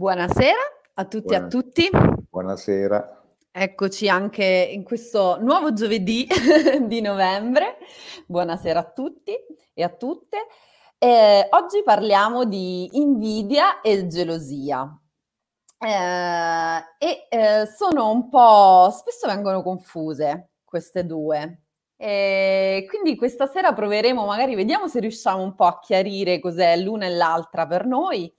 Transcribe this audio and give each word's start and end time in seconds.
Buonasera 0.00 0.56
a 0.94 1.04
tutti 1.04 1.34
e 1.34 1.36
a 1.36 1.46
tutti. 1.46 1.90
Buonasera. 2.30 3.22
Eccoci 3.52 4.08
anche 4.08 4.42
in 4.72 4.82
questo 4.82 5.36
nuovo 5.42 5.74
giovedì 5.74 6.26
di 6.88 7.02
novembre. 7.02 7.76
Buonasera 8.26 8.78
a 8.78 8.90
tutti 8.90 9.36
e 9.74 9.82
a 9.82 9.90
tutte. 9.90 10.46
Eh, 10.96 11.46
oggi 11.50 11.82
parliamo 11.82 12.46
di 12.46 12.88
invidia 12.96 13.82
e 13.82 14.06
gelosia. 14.06 14.90
Eh, 15.78 16.82
e 16.98 17.26
eh, 17.28 17.66
sono 17.66 18.10
un 18.10 18.30
po', 18.30 18.88
spesso 18.96 19.26
vengono 19.26 19.62
confuse 19.62 20.52
queste 20.64 21.04
due. 21.04 21.64
Quindi 21.98 23.16
questa 23.18 23.46
sera 23.48 23.74
proveremo, 23.74 24.24
magari 24.24 24.54
vediamo 24.54 24.88
se 24.88 25.00
riusciamo 25.00 25.42
un 25.42 25.54
po' 25.54 25.66
a 25.66 25.78
chiarire 25.78 26.40
cos'è 26.40 26.74
l'una 26.78 27.04
e 27.04 27.10
l'altra 27.10 27.66
per 27.66 27.84
noi 27.84 28.34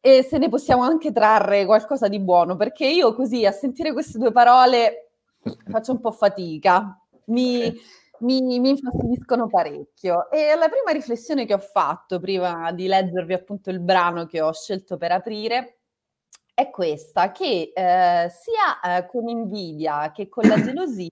e 0.00 0.22
se 0.22 0.38
ne 0.38 0.48
possiamo 0.48 0.82
anche 0.82 1.12
trarre 1.12 1.66
qualcosa 1.66 2.08
di 2.08 2.20
buono, 2.20 2.56
perché 2.56 2.86
io 2.86 3.14
così 3.14 3.44
a 3.44 3.52
sentire 3.52 3.92
queste 3.92 4.18
due 4.18 4.32
parole 4.32 5.12
faccio 5.68 5.92
un 5.92 6.00
po' 6.00 6.10
fatica, 6.10 6.98
mi, 7.26 7.72
mi, 8.20 8.58
mi 8.58 8.70
infastidiscono 8.70 9.48
parecchio. 9.48 10.30
E 10.30 10.54
la 10.56 10.68
prima 10.68 10.90
riflessione 10.92 11.44
che 11.44 11.54
ho 11.54 11.58
fatto 11.58 12.18
prima 12.18 12.72
di 12.72 12.86
leggervi 12.86 13.34
appunto 13.34 13.70
il 13.70 13.80
brano 13.80 14.26
che 14.26 14.40
ho 14.40 14.52
scelto 14.52 14.96
per 14.96 15.12
aprire 15.12 15.80
è 16.54 16.70
questa, 16.70 17.30
che 17.30 17.72
eh, 17.74 18.30
sia 18.30 18.98
eh, 18.98 19.06
con 19.06 19.28
invidia 19.28 20.12
che 20.12 20.28
con 20.28 20.46
la 20.46 20.60
gelosia 20.62 21.08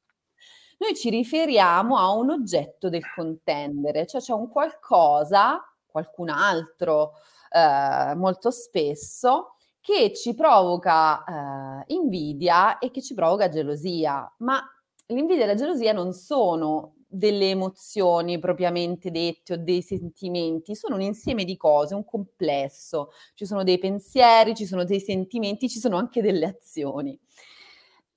noi 0.79 0.95
ci 0.95 1.11
riferiamo 1.11 1.97
a 1.97 2.11
un 2.13 2.31
oggetto 2.31 2.89
del 2.89 3.03
contendere, 3.15 4.07
cioè 4.07 4.21
c'è 4.21 4.33
un 4.33 4.49
qualcosa, 4.49 5.61
qualcun 5.87 6.29
altro, 6.29 7.15
eh, 7.51 8.15
molto 8.15 8.51
spesso 8.51 9.55
che 9.81 10.13
ci 10.15 10.35
provoca 10.35 11.25
eh, 11.25 11.95
invidia 11.95 12.79
e 12.79 12.91
che 12.91 13.01
ci 13.01 13.15
provoca 13.15 13.49
gelosia, 13.49 14.31
ma 14.39 14.63
l'invidia 15.07 15.45
e 15.45 15.47
la 15.47 15.55
gelosia 15.55 15.93
non 15.93 16.13
sono 16.13 16.95
delle 17.11 17.49
emozioni 17.51 18.39
propriamente 18.39 19.11
dette 19.11 19.55
o 19.55 19.57
dei 19.57 19.81
sentimenti, 19.81 20.75
sono 20.75 20.97
un 20.97 21.01
insieme 21.01 21.45
di 21.45 21.57
cose, 21.57 21.95
un 21.95 22.05
complesso. 22.05 23.11
Ci 23.35 23.47
sono 23.47 23.65
dei 23.65 23.79
pensieri, 23.79 24.55
ci 24.55 24.67
sono 24.67 24.85
dei 24.85 25.01
sentimenti, 25.01 25.71
ci 25.71 25.79
sono 25.79 25.97
anche 25.97 26.21
delle 26.21 26.47
azioni. 26.47 27.19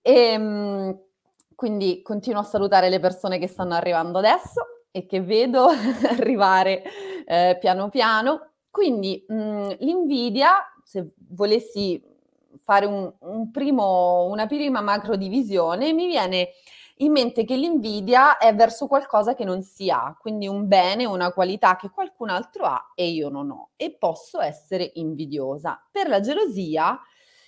E, 0.01 0.13
ehm, 0.13 0.99
quindi 1.55 2.01
continuo 2.01 2.41
a 2.41 2.43
salutare 2.43 2.89
le 2.89 2.99
persone 2.99 3.37
che 3.37 3.47
stanno 3.47 3.75
arrivando 3.75 4.17
adesso 4.17 4.87
e 4.91 5.05
che 5.05 5.21
vedo 5.21 5.67
arrivare 6.09 6.83
eh, 7.25 7.57
piano 7.59 7.89
piano. 7.89 8.50
Quindi 8.71 9.23
mh, 9.27 9.33
mhmm, 9.35 9.75
l'invidia, 9.79 10.51
se 10.83 11.11
volessi 11.29 12.01
fare 12.61 12.85
un, 12.85 13.11
un 13.19 13.51
primo, 13.51 14.25
una 14.25 14.47
prima 14.47 14.81
macro 14.81 15.15
divisione, 15.15 15.93
mi 15.93 16.07
viene 16.07 16.49
in 16.97 17.11
mente 17.11 17.43
che 17.45 17.55
l'invidia 17.55 18.37
è 18.37 18.53
verso 18.55 18.87
qualcosa 18.87 19.33
che 19.33 19.43
non 19.43 19.61
si 19.63 19.89
ha, 19.89 20.15
quindi 20.19 20.47
un 20.47 20.67
bene, 20.67 21.05
una 21.05 21.31
qualità 21.33 21.75
che 21.75 21.89
qualcun 21.89 22.29
altro 22.29 22.65
ha 22.65 22.91
e 22.95 23.07
io 23.09 23.29
non 23.29 23.49
ho 23.49 23.69
e 23.75 23.95
posso 23.97 24.39
essere 24.39 24.91
invidiosa. 24.95 25.83
Per 25.91 26.07
la 26.07 26.19
gelosia 26.19 26.99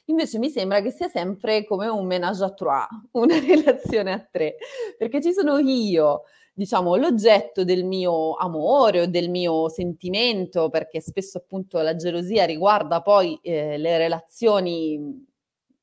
invece 0.06 0.40
mi 0.40 0.50
sembra 0.50 0.82
che 0.82 0.92
sia 0.92 1.08
sempre 1.08 1.66
come 1.66 1.88
un 1.88 2.06
ménage 2.06 2.44
à 2.44 2.50
trois, 2.52 2.88
una 3.14 3.40
relazione 3.40 4.12
a 4.12 4.20
tre, 4.20 4.56
perché 4.98 5.22
ci 5.22 5.32
sono 5.34 5.60
io 5.60 6.24
diciamo, 6.54 6.96
l'oggetto 6.96 7.64
del 7.64 7.84
mio 7.84 8.36
amore 8.36 9.02
o 9.02 9.06
del 9.08 9.30
mio 9.30 9.70
sentimento, 9.70 10.70
perché 10.70 11.02
spesso 11.02 11.40
appunto 11.40 11.80
la 11.82 11.96
gelosia 11.96 12.46
riguarda 12.46 13.02
poi 13.02 13.40
eh, 13.42 13.78
le 13.78 13.98
relazioni 13.98 15.26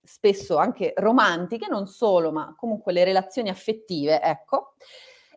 spesso 0.03 0.57
anche 0.57 0.93
romantiche, 0.97 1.69
non 1.69 1.87
solo, 1.87 2.33
ma 2.33 2.55
comunque 2.57 2.93
le 2.93 3.05
relazioni 3.05 3.49
affettive, 3.49 4.21
ecco. 4.21 4.75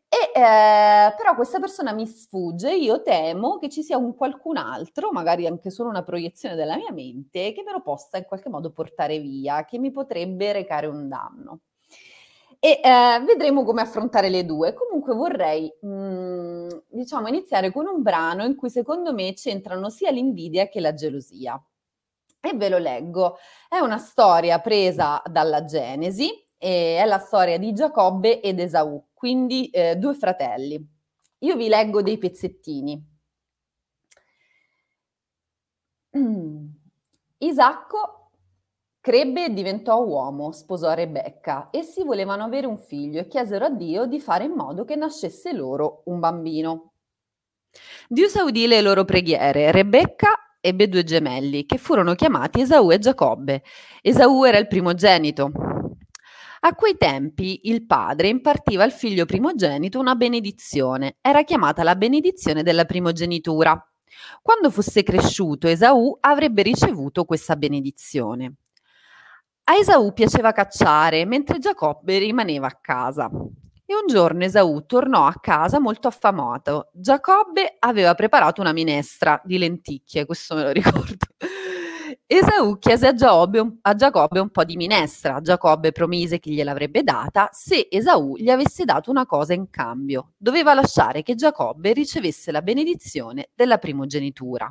E, 0.07 0.39
eh, 0.39 1.13
però 1.17 1.33
questa 1.35 1.59
persona 1.59 1.91
mi 1.91 2.05
sfugge, 2.05 2.71
io 2.75 3.01
temo 3.01 3.57
che 3.57 3.69
ci 3.69 3.81
sia 3.81 3.97
un 3.97 4.15
qualcun 4.15 4.57
altro, 4.57 5.11
magari 5.11 5.47
anche 5.47 5.71
solo 5.71 5.89
una 5.89 6.03
proiezione 6.03 6.55
della 6.55 6.75
mia 6.75 6.91
mente, 6.91 7.51
che 7.53 7.63
me 7.63 7.71
lo 7.71 7.81
possa 7.81 8.17
in 8.17 8.25
qualche 8.25 8.49
modo 8.49 8.71
portare 8.71 9.19
via, 9.19 9.65
che 9.65 9.79
mi 9.79 9.91
potrebbe 9.91 10.51
recare 10.53 10.85
un 10.85 11.07
danno 11.07 11.61
e 12.65 12.79
eh, 12.81 13.21
vedremo 13.25 13.65
come 13.65 13.81
affrontare 13.81 14.29
le 14.29 14.45
due. 14.45 14.73
Comunque 14.73 15.13
vorrei, 15.13 15.69
mh, 15.81 15.87
mm, 15.89 16.69
diciamo, 16.87 17.27
iniziare 17.27 17.73
con 17.73 17.87
un 17.87 18.01
brano 18.01 18.45
in 18.45 18.55
cui 18.55 18.69
secondo 18.69 19.13
me 19.13 19.33
c'entrano 19.33 19.89
sia 19.89 20.11
l'invidia 20.11 20.69
che 20.69 20.79
la 20.79 20.93
gelosia. 20.93 21.61
E 22.39 22.53
ve 22.55 22.69
lo 22.69 22.77
leggo. 22.77 23.35
È 23.67 23.79
una 23.79 23.97
storia 23.97 24.59
presa 24.59 25.21
dalla 25.25 25.65
Genesi, 25.65 26.29
e 26.57 26.95
è 26.99 27.05
la 27.05 27.19
storia 27.19 27.57
di 27.57 27.73
Giacobbe 27.73 28.39
ed 28.39 28.61
Esaù, 28.61 29.07
quindi 29.13 29.69
eh, 29.69 29.97
due 29.97 30.13
fratelli. 30.13 30.81
Io 31.39 31.57
vi 31.57 31.67
leggo 31.67 32.01
dei 32.01 32.17
pezzettini. 32.17 33.05
Mm. 36.17 36.65
Isacco 37.39 38.22
Crebbe 39.03 39.43
e 39.43 39.53
diventò 39.53 39.99
uomo, 39.99 40.53
sposò 40.53 40.93
Rebecca. 40.93 41.67
Essi 41.73 42.05
volevano 42.05 42.45
avere 42.45 42.67
un 42.67 42.77
figlio 42.77 43.19
e 43.19 43.27
chiesero 43.27 43.65
a 43.65 43.69
Dio 43.69 44.05
di 44.05 44.21
fare 44.21 44.45
in 44.45 44.53
modo 44.53 44.85
che 44.85 44.95
nascesse 44.95 45.51
loro 45.51 46.03
un 46.05 46.21
bambino. 46.21 46.93
Dio 48.07 48.27
udì 48.45 48.65
le 48.65 48.79
loro 48.79 49.03
preghiere. 49.03 49.73
Rebecca 49.73 50.55
ebbe 50.61 50.87
due 50.87 51.03
gemelli 51.03 51.65
che 51.65 51.77
furono 51.77 52.15
chiamati 52.15 52.61
Esaù 52.61 52.93
e 52.93 52.99
Giacobbe. 52.99 53.63
Esaù 54.01 54.45
era 54.45 54.57
il 54.57 54.67
primogenito. 54.67 55.51
A 56.61 56.73
quei 56.73 56.95
tempi 56.95 57.59
il 57.63 57.85
padre 57.85 58.29
impartiva 58.29 58.85
al 58.85 58.93
figlio 58.93 59.25
primogenito 59.25 59.99
una 59.99 60.15
benedizione. 60.15 61.17
Era 61.19 61.43
chiamata 61.43 61.83
la 61.83 61.97
benedizione 61.97 62.63
della 62.63 62.85
primogenitura. 62.85 63.77
Quando 64.41 64.71
fosse 64.71 65.03
cresciuto, 65.03 65.67
Esaù 65.67 66.15
avrebbe 66.21 66.61
ricevuto 66.61 67.25
questa 67.25 67.57
benedizione. 67.57 68.59
A 69.65 69.75
Esaù 69.75 70.11
piaceva 70.11 70.51
cacciare, 70.51 71.23
mentre 71.23 71.57
Giacobbe 71.57 72.17
rimaneva 72.17 72.67
a 72.67 72.77
casa. 72.81 73.29
E 73.85 73.95
un 73.95 74.07
giorno 74.07 74.43
Esaù 74.43 74.85
tornò 74.85 75.25
a 75.25 75.35
casa 75.39 75.79
molto 75.79 76.09
affamato. 76.09 76.89
Giacobbe 76.91 77.77
aveva 77.79 78.13
preparato 78.13 78.59
una 78.59 78.73
minestra 78.73 79.41
di 79.45 79.57
lenticchie, 79.57 80.25
questo 80.25 80.55
me 80.55 80.63
lo 80.63 80.71
ricordo. 80.71 81.25
Esaù 82.27 82.77
chiese 82.77 83.07
a 83.07 83.13
Giacobbe, 83.13 83.77
a 83.83 83.95
Giacobbe 83.95 84.39
un 84.41 84.49
po' 84.49 84.65
di 84.65 84.75
minestra. 84.75 85.39
Giacobbe 85.39 85.93
promise 85.93 86.39
che 86.39 86.51
gliel'avrebbe 86.51 87.01
data 87.01 87.47
se 87.53 87.87
Esaù 87.89 88.35
gli 88.35 88.49
avesse 88.49 88.83
dato 88.83 89.11
una 89.11 89.25
cosa 89.25 89.53
in 89.53 89.69
cambio. 89.69 90.33
Doveva 90.35 90.73
lasciare 90.73 91.23
che 91.23 91.35
Giacobbe 91.35 91.93
ricevesse 91.93 92.51
la 92.51 92.61
benedizione 92.61 93.49
della 93.55 93.77
primogenitura. 93.77 94.69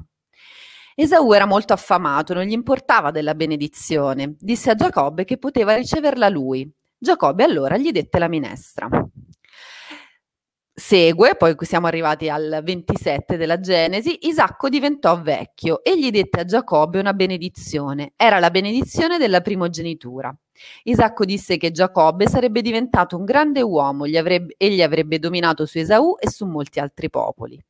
Esaù 0.95 1.33
era 1.33 1.47
molto 1.47 1.73
affamato, 1.73 2.35
non 2.35 2.45
gli 2.45 2.53
importava 2.53 3.11
della 3.11 3.35
benedizione. 3.35 4.35
Disse 4.39 4.71
a 4.71 4.75
Giacobbe 4.75 5.25
che 5.25 5.39
poteva 5.39 5.75
riceverla 5.75 6.29
lui. 6.29 6.71
Giacobbe 6.99 7.45
allora 7.45 7.77
gli 7.77 7.91
dette 7.91 8.19
la 8.19 8.29
minestra. 8.29 8.89
Segue, 10.75 11.37
poi 11.37 11.55
siamo 11.61 11.87
arrivati 11.87 12.31
al 12.31 12.61
27 12.65 13.37
della 13.37 13.61
Genesi, 13.61 14.27
Isacco 14.27 14.71
diventò 14.71 15.21
vecchio 15.21 15.85
e 15.85 15.99
gli 15.99 16.11
dette 16.11 16.41
a 16.41 16.45
Giacobbe 16.45 16.99
una 16.99 17.13
benedizione. 17.13 18.15
Era 18.17 18.39
la 18.39 18.51
benedizione 18.51 19.19
della 19.19 19.43
primogenitura. 19.43 20.35
Isacco 20.85 21.27
disse 21.27 21.59
che 21.59 21.73
Giacobbe 21.73 22.27
sarebbe 22.27 22.63
diventato 22.63 23.19
un 23.19 23.25
grande 23.25 23.61
uomo 23.61 24.07
gli 24.07 24.17
avrebbe, 24.17 24.55
e 24.57 24.83
avrebbe 24.83 25.19
dominato 25.19 25.67
su 25.67 25.79
Esaù 25.79 26.17
e 26.19 26.31
su 26.31 26.47
molti 26.47 26.81
altri 26.81 27.11
popoli. 27.11 27.63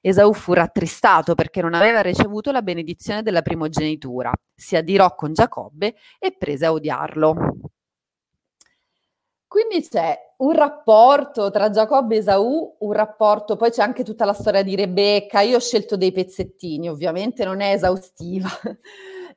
Esaù 0.00 0.32
fu 0.32 0.52
rattristato 0.52 1.34
perché 1.34 1.60
non 1.60 1.74
aveva 1.74 2.00
ricevuto 2.00 2.52
la 2.52 2.62
benedizione 2.62 3.22
della 3.22 3.42
primogenitura, 3.42 4.32
si 4.54 4.76
adirò 4.76 5.14
con 5.14 5.32
Giacobbe 5.32 5.94
e 6.18 6.36
prese 6.36 6.66
a 6.66 6.72
odiarlo. 6.72 7.34
Quindi 9.46 9.88
c'è 9.88 10.16
un 10.38 10.52
rapporto 10.52 11.50
tra 11.50 11.70
Giacobbe 11.70 12.16
e 12.16 12.18
Esaù, 12.18 12.76
un 12.80 12.92
rapporto, 12.92 13.56
poi 13.56 13.70
c'è 13.70 13.82
anche 13.82 14.04
tutta 14.04 14.26
la 14.26 14.34
storia 14.34 14.62
di 14.62 14.76
Rebecca, 14.76 15.40
io 15.40 15.56
ho 15.56 15.60
scelto 15.60 15.96
dei 15.96 16.12
pezzettini, 16.12 16.88
ovviamente 16.90 17.44
non 17.44 17.60
è 17.62 17.72
esaustiva, 17.72 18.48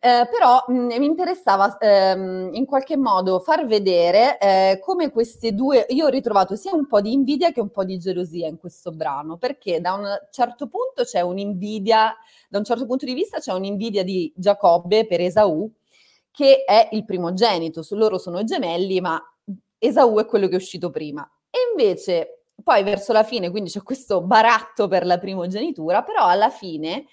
eh, 0.03 0.27
però 0.31 0.63
mh, 0.67 0.97
mi 0.97 1.05
interessava 1.05 1.77
ehm, 1.77 2.49
in 2.53 2.65
qualche 2.65 2.97
modo 2.97 3.39
far 3.39 3.67
vedere 3.67 4.39
eh, 4.39 4.79
come 4.83 5.11
queste 5.11 5.53
due, 5.53 5.85
io 5.89 6.07
ho 6.07 6.09
ritrovato 6.09 6.55
sia 6.55 6.73
un 6.73 6.87
po' 6.87 7.01
di 7.01 7.13
invidia 7.13 7.51
che 7.51 7.61
un 7.61 7.69
po' 7.69 7.83
di 7.83 7.99
gelosia 7.99 8.47
in 8.47 8.57
questo 8.57 8.91
brano, 8.91 9.37
perché 9.37 9.79
da 9.79 9.93
un 9.93 10.07
certo 10.31 10.67
punto 10.67 11.03
c'è 11.03 11.21
un'invidia, 11.21 12.15
da 12.49 12.57
un 12.57 12.63
certo 12.63 12.87
punto 12.87 13.05
di 13.05 13.13
vista 13.13 13.37
c'è 13.37 13.53
un'invidia 13.53 14.03
di 14.03 14.31
Giacobbe 14.35 15.05
per 15.05 15.21
Esaù, 15.21 15.71
che 16.31 16.63
è 16.65 16.89
il 16.93 17.05
primogenito, 17.05 17.83
loro 17.91 18.17
sono 18.17 18.43
gemelli, 18.43 19.01
ma 19.01 19.21
Esaù 19.77 20.17
è 20.17 20.25
quello 20.25 20.47
che 20.47 20.53
è 20.53 20.57
uscito 20.57 20.89
prima. 20.89 21.29
E 21.49 21.57
invece 21.71 22.45
poi 22.63 22.81
verso 22.83 23.13
la 23.13 23.23
fine, 23.23 23.51
quindi 23.51 23.69
c'è 23.69 23.83
questo 23.83 24.21
baratto 24.21 24.87
per 24.87 25.05
la 25.05 25.19
primogenitura, 25.19 26.01
però 26.01 26.25
alla 26.25 26.49
fine 26.49 27.05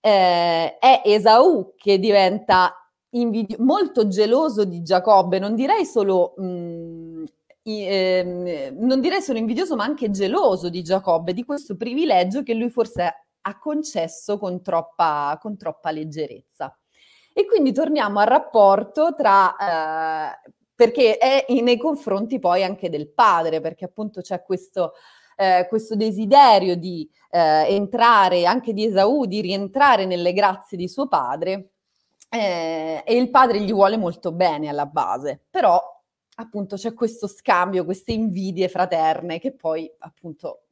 eh, 0.00 0.78
è 0.78 1.02
Esaù 1.04 1.74
che 1.76 1.98
diventa 1.98 2.74
invidio- 3.10 3.58
molto 3.60 4.08
geloso 4.08 4.64
di 4.64 4.82
Giacobbe, 4.82 5.38
non 5.38 5.54
direi 5.54 5.84
solo... 5.84 6.34
Mh, 6.36 6.44
mm, 6.44 7.24
eh, 7.62 8.72
non 8.76 9.00
direi 9.00 9.20
solo 9.20 9.38
invidioso, 9.38 9.76
ma 9.76 9.84
anche 9.84 10.10
geloso 10.10 10.68
di 10.70 10.82
Giacobbe, 10.82 11.32
di 11.32 11.44
questo 11.44 11.76
privilegio 11.76 12.42
che 12.42 12.54
lui 12.54 12.70
forse 12.70 13.26
ha 13.40 13.58
concesso 13.58 14.38
con 14.38 14.62
troppa, 14.62 15.38
con 15.40 15.56
troppa 15.56 15.90
leggerezza. 15.90 16.76
E 17.32 17.46
quindi 17.46 17.72
torniamo 17.72 18.18
al 18.20 18.26
rapporto 18.26 19.14
tra, 19.14 19.54
eh, 19.56 20.50
perché 20.74 21.16
è 21.18 21.44
nei 21.62 21.78
confronti 21.78 22.38
poi 22.38 22.64
anche 22.64 22.88
del 22.88 23.10
padre, 23.12 23.60
perché 23.60 23.84
appunto 23.84 24.20
c'è 24.20 24.42
questo, 24.42 24.92
eh, 25.40 25.66
questo 25.68 25.96
desiderio 25.96 26.76
di 26.76 27.08
eh, 27.30 27.74
entrare, 27.74 28.44
anche 28.44 28.74
di 28.74 28.84
Esaù, 28.84 29.24
di 29.24 29.40
rientrare 29.40 30.04
nelle 30.04 30.34
grazie 30.34 30.76
di 30.76 30.86
suo 30.86 31.08
padre, 31.08 31.70
eh, 32.28 33.02
e 33.06 33.16
il 33.16 33.30
padre 33.30 33.60
gli 33.60 33.72
vuole 33.72 33.96
molto 33.96 34.32
bene 34.32 34.68
alla 34.68 34.84
base, 34.84 35.40
però 35.48 35.80
appunto 36.34 36.76
c'è 36.76 36.92
questo 36.92 37.26
scambio, 37.26 37.86
queste 37.86 38.12
invidie 38.12 38.68
fraterne 38.68 39.38
che 39.38 39.52
poi 39.52 39.90
appunto 40.00 40.64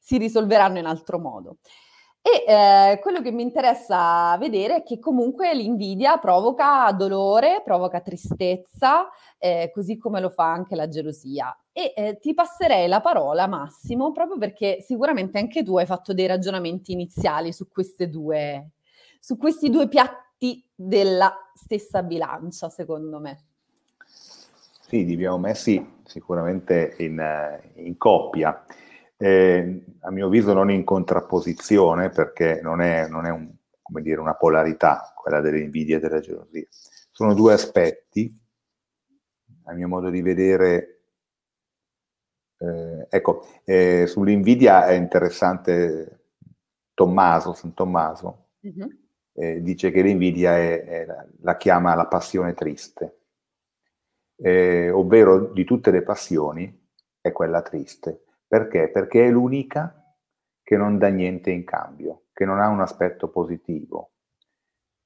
si 0.00 0.16
risolveranno 0.16 0.78
in 0.78 0.86
altro 0.86 1.18
modo. 1.18 1.58
E 2.22 2.44
eh, 2.50 2.98
quello 3.00 3.20
che 3.20 3.30
mi 3.30 3.42
interessa 3.42 4.36
vedere 4.38 4.76
è 4.76 4.82
che 4.82 4.98
comunque 4.98 5.54
l'invidia 5.54 6.16
provoca 6.16 6.90
dolore, 6.92 7.60
provoca 7.62 8.00
tristezza, 8.00 9.08
eh, 9.38 9.70
così 9.72 9.98
come 9.98 10.20
lo 10.20 10.30
fa 10.30 10.50
anche 10.50 10.74
la 10.74 10.88
gelosia. 10.88 11.56
E 11.78 11.92
eh, 11.94 12.18
ti 12.18 12.32
passerei 12.32 12.88
la 12.88 13.02
parola, 13.02 13.46
Massimo, 13.46 14.10
proprio 14.10 14.38
perché 14.38 14.78
sicuramente 14.80 15.38
anche 15.38 15.62
tu 15.62 15.76
hai 15.76 15.84
fatto 15.84 16.14
dei 16.14 16.26
ragionamenti 16.26 16.92
iniziali 16.92 17.52
su, 17.52 17.68
due, 18.08 18.70
su 19.20 19.36
questi 19.36 19.68
due 19.68 19.86
piatti 19.86 20.66
della 20.74 21.30
stessa 21.52 22.02
bilancia, 22.02 22.70
secondo 22.70 23.20
me. 23.20 23.40
Sì, 24.88 25.04
li 25.04 25.12
abbiamo 25.12 25.36
messi 25.36 26.00
sicuramente 26.04 26.94
in, 27.00 27.60
in 27.74 27.98
coppia 27.98 28.64
eh, 29.18 29.84
a 30.00 30.10
mio 30.10 30.26
avviso 30.26 30.52
non 30.52 30.70
in 30.70 30.82
contrapposizione 30.82 32.10
perché 32.10 32.60
non 32.62 32.80
è, 32.80 33.06
non 33.08 33.26
è 33.26 33.30
un, 33.30 33.50
dire, 34.02 34.20
una 34.20 34.34
polarità, 34.34 35.12
quella 35.14 35.40
dell'invidia 35.40 35.96
e 35.96 36.00
della 36.00 36.20
gelosia. 36.20 36.66
Sono 37.10 37.34
due 37.34 37.52
aspetti, 37.52 38.34
a 39.64 39.72
mio 39.72 39.88
modo 39.88 40.08
di 40.10 40.22
vedere, 40.22 40.95
eh, 42.58 43.06
ecco, 43.10 43.46
eh, 43.64 44.06
sull'invidia 44.06 44.86
è 44.86 44.92
interessante 44.92 46.20
Tommaso, 46.94 47.52
San 47.52 47.74
Tommaso, 47.74 48.48
mm-hmm. 48.66 48.88
eh, 49.34 49.62
dice 49.62 49.90
che 49.90 50.02
l'invidia 50.02 50.56
è, 50.56 50.84
è, 50.84 51.06
la 51.40 51.56
chiama 51.56 51.94
la 51.94 52.06
passione 52.06 52.54
triste, 52.54 53.18
eh, 54.36 54.90
ovvero 54.90 55.52
di 55.52 55.64
tutte 55.64 55.90
le 55.90 56.02
passioni 56.02 56.88
è 57.20 57.32
quella 57.32 57.62
triste. 57.62 58.24
Perché? 58.46 58.88
Perché 58.88 59.26
è 59.26 59.30
l'unica 59.30 60.14
che 60.62 60.76
non 60.76 60.98
dà 60.98 61.08
niente 61.08 61.50
in 61.50 61.64
cambio, 61.64 62.26
che 62.32 62.44
non 62.44 62.60
ha 62.60 62.68
un 62.68 62.80
aspetto 62.80 63.28
positivo. 63.28 64.12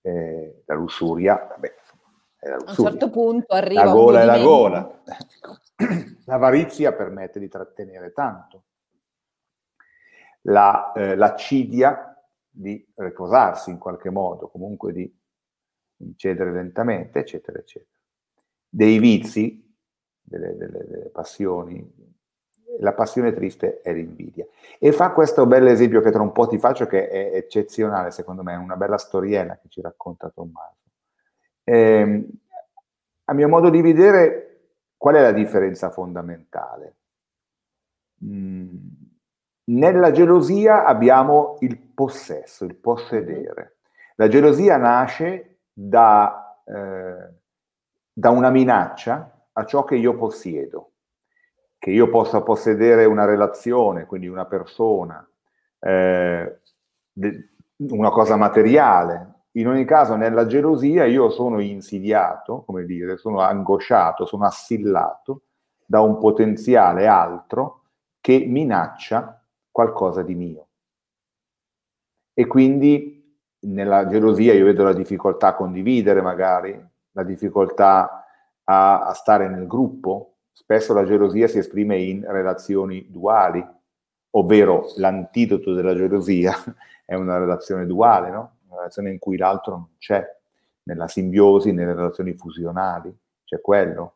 Eh, 0.02 0.62
la 0.64 0.74
lussuria, 0.74 1.46
vabbè, 1.48 1.74
A 2.42 2.56
un 2.66 2.74
certo 2.74 3.10
punto 3.10 3.52
arriva 3.52 3.84
la 3.84 3.92
gola 3.92 4.22
è 4.22 4.24
la 4.24 4.38
gola. 4.38 5.02
L'avarizia 6.24 6.92
permette 6.92 7.38
di 7.38 7.48
trattenere 7.48 8.12
tanto. 8.12 8.64
La, 10.42 10.92
eh, 10.92 11.16
l'accidia 11.16 12.18
di 12.48 12.82
riposarsi 12.94 13.70
in 13.70 13.78
qualche 13.78 14.08
modo, 14.08 14.48
comunque 14.48 14.92
di 14.92 15.18
incedere 15.98 16.52
lentamente, 16.52 17.18
eccetera, 17.18 17.58
eccetera. 17.58 17.98
Dei 18.68 18.98
vizi, 18.98 19.76
delle, 20.20 20.56
delle, 20.56 20.86
delle 20.86 21.08
passioni, 21.10 22.10
la 22.78 22.94
passione 22.94 23.32
triste 23.32 23.80
è 23.82 23.92
l'invidia. 23.92 24.46
E 24.78 24.92
fa 24.92 25.12
questo 25.12 25.46
bel 25.46 25.66
esempio 25.66 26.00
che 26.00 26.10
tra 26.10 26.22
un 26.22 26.32
po' 26.32 26.46
ti 26.46 26.58
faccio, 26.58 26.86
che 26.86 27.08
è 27.08 27.36
eccezionale 27.36 28.10
secondo 28.10 28.42
me, 28.42 28.54
è 28.54 28.56
una 28.56 28.76
bella 28.76 28.96
storiella 28.96 29.58
che 29.58 29.68
ci 29.68 29.80
racconta 29.80 30.30
Tommaso. 30.30 30.79
Eh, 31.64 32.26
a 33.24 33.32
mio 33.34 33.48
modo 33.48 33.70
di 33.70 33.80
vedere, 33.80 34.62
qual 34.96 35.14
è 35.14 35.20
la 35.20 35.32
differenza 35.32 35.90
fondamentale? 35.90 36.96
Mm, 38.24 38.76
nella 39.64 40.10
gelosia 40.10 40.84
abbiamo 40.84 41.56
il 41.60 41.78
possesso, 41.78 42.64
il 42.64 42.74
possedere. 42.74 43.78
La 44.16 44.28
gelosia 44.28 44.76
nasce 44.76 45.60
da, 45.72 46.60
eh, 46.64 47.34
da 48.12 48.30
una 48.30 48.50
minaccia 48.50 49.46
a 49.52 49.64
ciò 49.64 49.84
che 49.84 49.96
io 49.96 50.16
possiedo 50.16 50.90
che 51.80 51.90
io 51.90 52.10
possa 52.10 52.42
possedere 52.42 53.06
una 53.06 53.24
relazione, 53.24 54.04
quindi 54.04 54.28
una 54.28 54.44
persona, 54.44 55.26
eh, 55.78 56.60
una 57.78 58.10
cosa 58.10 58.36
materiale. 58.36 59.39
In 59.60 59.68
ogni 59.68 59.84
caso, 59.84 60.16
nella 60.16 60.46
gelosia 60.46 61.04
io 61.04 61.28
sono 61.28 61.60
insidiato, 61.60 62.62
come 62.64 62.86
dire, 62.86 63.18
sono 63.18 63.40
angosciato, 63.40 64.24
sono 64.24 64.46
assillato 64.46 65.42
da 65.84 66.00
un 66.00 66.18
potenziale 66.18 67.06
altro 67.06 67.82
che 68.20 68.38
minaccia 68.46 69.44
qualcosa 69.70 70.22
di 70.22 70.34
mio. 70.34 70.68
E 72.32 72.46
quindi 72.46 73.38
nella 73.66 74.06
gelosia 74.06 74.54
io 74.54 74.64
vedo 74.64 74.82
la 74.82 74.94
difficoltà 74.94 75.48
a 75.48 75.54
condividere 75.54 76.22
magari, 76.22 76.82
la 77.12 77.22
difficoltà 77.22 78.24
a, 78.64 79.00
a 79.00 79.12
stare 79.12 79.48
nel 79.48 79.66
gruppo, 79.66 80.30
Spesso 80.52 80.92
la 80.92 81.04
gelosia 81.04 81.48
si 81.48 81.58
esprime 81.58 81.98
in 81.98 82.24
relazioni 82.26 83.06
duali, 83.08 83.66
ovvero 84.32 84.92
l'antidoto 84.96 85.72
della 85.72 85.94
gelosia 85.94 86.54
è 87.04 87.14
una 87.14 87.38
relazione 87.38 87.86
duale, 87.86 88.30
no? 88.30 88.56
Una 88.70 88.78
relazione 88.78 89.10
in 89.10 89.18
cui 89.18 89.36
l'altro 89.36 89.72
non 89.72 89.88
c'è, 89.98 90.24
nella 90.84 91.08
simbiosi, 91.08 91.72
nelle 91.72 91.94
relazioni 91.94 92.34
fusionali, 92.34 93.14
c'è 93.44 93.60
quello. 93.60 94.14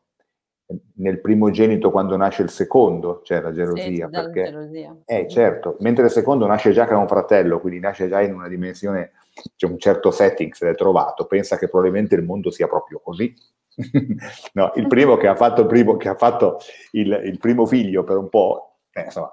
Nel 0.95 1.21
primogenito, 1.21 1.91
quando 1.91 2.17
nasce 2.17 2.41
il 2.41 2.49
secondo, 2.49 3.21
c'è 3.21 3.39
la 3.39 3.51
gelosia. 3.51 4.05
Sì, 4.05 4.11
perché, 4.11 4.43
gelosia. 4.45 4.95
Eh, 5.05 5.27
certo, 5.29 5.77
mentre 5.81 6.05
il 6.05 6.11
secondo 6.11 6.47
nasce 6.47 6.71
già 6.71 6.85
che 6.85 6.93
è 6.93 6.97
un 6.97 7.07
fratello, 7.07 7.59
quindi 7.59 7.79
nasce 7.79 8.07
già 8.07 8.21
in 8.21 8.33
una 8.33 8.47
dimensione, 8.47 9.11
c'è 9.55 9.67
un 9.67 9.77
certo 9.77 10.09
setting, 10.09 10.53
se 10.53 10.65
l'è 10.65 10.75
trovato, 10.75 11.27
pensa 11.27 11.57
che 11.57 11.67
probabilmente 11.67 12.15
il 12.15 12.23
mondo 12.23 12.49
sia 12.49 12.67
proprio 12.67 12.99
così, 12.99 13.31
no, 14.53 14.71
il 14.75 14.87
primo 14.87 15.17
che 15.17 15.27
ha 15.27 15.35
fatto, 15.35 15.61
il 15.61 15.67
primo, 15.67 15.97
ha 15.97 16.15
fatto 16.15 16.59
il, 16.91 17.21
il, 17.25 17.37
primo 17.37 17.65
figlio 17.65 18.03
per 18.03 18.17
un 18.17 18.29
po', 18.29 18.77
eh, 18.91 19.03
insomma, 19.03 19.31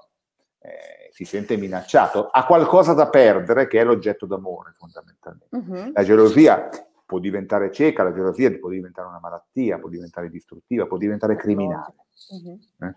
eh, 0.59 1.02
si 1.25 1.37
sente 1.37 1.57
minacciato, 1.57 2.29
ha 2.29 2.45
qualcosa 2.47 2.93
da 2.95 3.09
perdere 3.09 3.67
che 3.67 3.81
è 3.81 3.85
l'oggetto 3.85 4.27
d'amore 4.27 4.73
fondamentalmente. 4.77 5.57
Uh-huh. 5.57 5.93
La 5.93 6.05
gelosia 6.05 6.69
può 7.05 7.19
diventare 7.19 7.71
cieca, 7.71 8.03
la 8.03 8.13
gelosia 8.13 8.51
può 8.59 8.69
diventare 8.69 9.09
una 9.09 9.21
malattia, 9.21 9.79
può 9.79 9.89
diventare 9.89 10.31
distruttiva, 10.31 10.87
può 10.87 10.97
diventare 10.97 11.37
criminale. 11.37 11.95
Uh-huh. 12.31 12.59
Eh? 12.87 12.95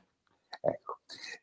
Ecco. 0.62 1.00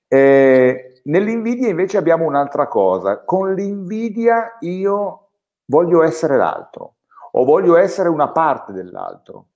Eh, 0.08 1.00
nell'invidia 1.04 1.68
invece 1.68 1.96
abbiamo 1.96 2.24
un'altra 2.24 2.66
cosa. 2.66 3.24
Con 3.24 3.54
l'invidia 3.54 4.56
io 4.60 5.30
voglio 5.66 6.02
essere 6.02 6.36
l'altro 6.36 6.96
o 7.32 7.44
voglio 7.44 7.76
essere 7.76 8.08
una 8.08 8.30
parte 8.30 8.72
dell'altro 8.72 9.46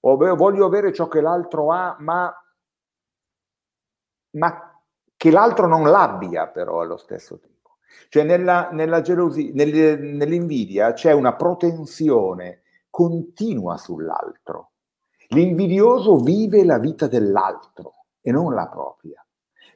o 0.00 0.16
voglio 0.16 0.66
avere 0.66 0.92
ciò 0.92 1.06
che 1.08 1.20
l'altro 1.20 1.70
ha, 1.70 1.96
ma, 2.00 2.34
ma 4.30 4.71
che 5.22 5.30
l'altro 5.30 5.68
non 5.68 5.84
l'abbia 5.84 6.48
però 6.48 6.80
allo 6.80 6.96
stesso 6.96 7.38
tempo. 7.38 7.76
Cioè 8.08 8.24
nella, 8.24 8.70
nella 8.72 9.02
gelosia, 9.02 9.52
nel, 9.54 10.00
nell'invidia 10.00 10.94
c'è 10.94 11.12
una 11.12 11.36
protensione 11.36 12.62
continua 12.90 13.76
sull'altro. 13.76 14.72
L'invidioso 15.28 16.16
vive 16.16 16.64
la 16.64 16.80
vita 16.80 17.06
dell'altro 17.06 18.06
e 18.20 18.32
non 18.32 18.52
la 18.52 18.66
propria. 18.66 19.24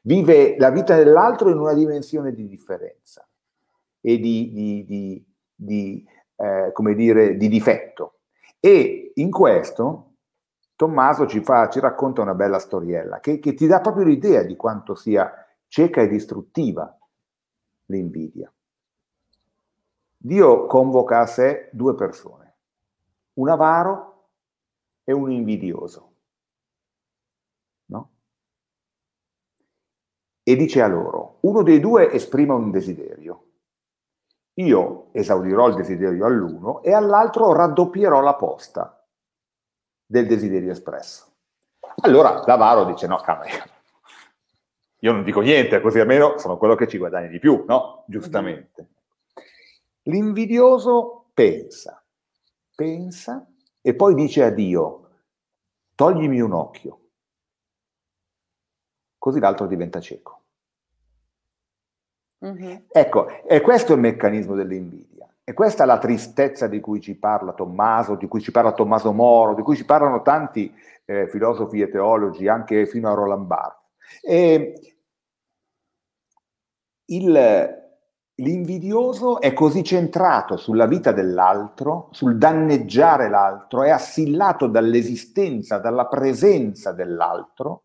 Vive 0.02 0.56
la 0.58 0.70
vita 0.70 0.96
dell'altro 0.96 1.48
in 1.48 1.58
una 1.58 1.74
dimensione 1.74 2.32
di 2.32 2.48
differenza 2.48 3.24
e 4.00 4.18
di, 4.18 4.50
di, 4.52 4.84
di, 4.84 5.24
di 5.54 6.04
eh, 6.34 6.70
come 6.72 6.96
dire, 6.96 7.36
di 7.36 7.46
difetto. 7.46 8.18
E 8.58 9.12
in 9.14 9.30
questo 9.30 10.05
Tommaso 10.76 11.26
ci, 11.26 11.42
fa, 11.42 11.70
ci 11.70 11.80
racconta 11.80 12.20
una 12.20 12.34
bella 12.34 12.58
storiella 12.58 13.18
che, 13.18 13.38
che 13.38 13.54
ti 13.54 13.66
dà 13.66 13.80
proprio 13.80 14.04
l'idea 14.04 14.42
di 14.42 14.56
quanto 14.56 14.94
sia 14.94 15.32
cieca 15.68 16.02
e 16.02 16.06
distruttiva 16.06 16.96
l'invidia. 17.86 18.52
Dio 20.18 20.66
convoca 20.66 21.20
a 21.20 21.26
sé 21.26 21.70
due 21.72 21.94
persone, 21.94 22.56
un 23.34 23.48
avaro 23.48 24.28
e 25.02 25.12
un 25.14 25.30
invidioso. 25.30 26.12
No? 27.86 28.10
E 30.42 30.56
dice 30.56 30.82
a 30.82 30.88
loro, 30.88 31.38
uno 31.40 31.62
dei 31.62 31.80
due 31.80 32.12
esprime 32.12 32.52
un 32.52 32.70
desiderio, 32.70 33.44
io 34.54 35.08
esaudirò 35.12 35.68
il 35.68 35.74
desiderio 35.74 36.26
all'uno 36.26 36.82
e 36.82 36.92
all'altro 36.92 37.52
raddoppierò 37.54 38.20
la 38.20 38.34
posta 38.34 38.95
del 40.06 40.26
desiderio 40.26 40.70
espresso. 40.70 41.32
Allora 42.02 42.42
l'avaro 42.46 42.84
dice 42.84 43.06
no, 43.06 43.16
cavolo, 43.16 43.48
io 45.00 45.12
non 45.12 45.24
dico 45.24 45.40
niente, 45.40 45.80
così 45.80 45.98
almeno 45.98 46.38
sono 46.38 46.56
quello 46.56 46.74
che 46.74 46.86
ci 46.86 46.98
guadagni 46.98 47.28
di 47.28 47.38
più, 47.38 47.64
no? 47.66 48.04
Giustamente. 48.06 48.88
L'invidioso 50.02 51.26
pensa, 51.34 52.02
pensa 52.74 53.46
e 53.80 53.94
poi 53.94 54.14
dice 54.14 54.42
a 54.44 54.50
Dio, 54.50 55.10
toglimi 55.94 56.40
un 56.40 56.52
occhio, 56.52 57.00
così 59.18 59.40
l'altro 59.40 59.66
diventa 59.66 60.00
cieco. 60.00 60.42
Mm-hmm. 62.44 62.76
Ecco, 62.88 63.44
e 63.44 63.60
questo 63.60 63.92
è 63.92 63.94
il 63.94 64.00
meccanismo 64.00 64.54
dell'invidia. 64.54 65.28
E 65.48 65.52
questa 65.52 65.84
è 65.84 65.86
la 65.86 65.98
tristezza 65.98 66.66
di 66.66 66.80
cui 66.80 67.00
ci 67.00 67.14
parla 67.14 67.52
Tommaso, 67.52 68.16
di 68.16 68.26
cui 68.26 68.40
ci 68.40 68.50
parla 68.50 68.72
Tommaso 68.72 69.12
Moro, 69.12 69.54
di 69.54 69.62
cui 69.62 69.76
ci 69.76 69.84
parlano 69.84 70.20
tanti 70.20 70.74
eh, 71.04 71.28
filosofi 71.28 71.80
e 71.80 71.88
teologi, 71.88 72.48
anche 72.48 72.84
fino 72.86 73.08
a 73.08 73.14
Roland 73.14 73.46
Barthes. 73.46 73.84
E 74.22 74.96
il, 77.04 77.82
l'invidioso 78.34 79.40
è 79.40 79.52
così 79.52 79.84
centrato 79.84 80.56
sulla 80.56 80.86
vita 80.86 81.12
dell'altro, 81.12 82.08
sul 82.10 82.38
danneggiare 82.38 83.28
l'altro, 83.28 83.84
è 83.84 83.90
assillato 83.90 84.66
dall'esistenza, 84.66 85.78
dalla 85.78 86.08
presenza 86.08 86.90
dell'altro, 86.90 87.84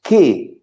che 0.00 0.61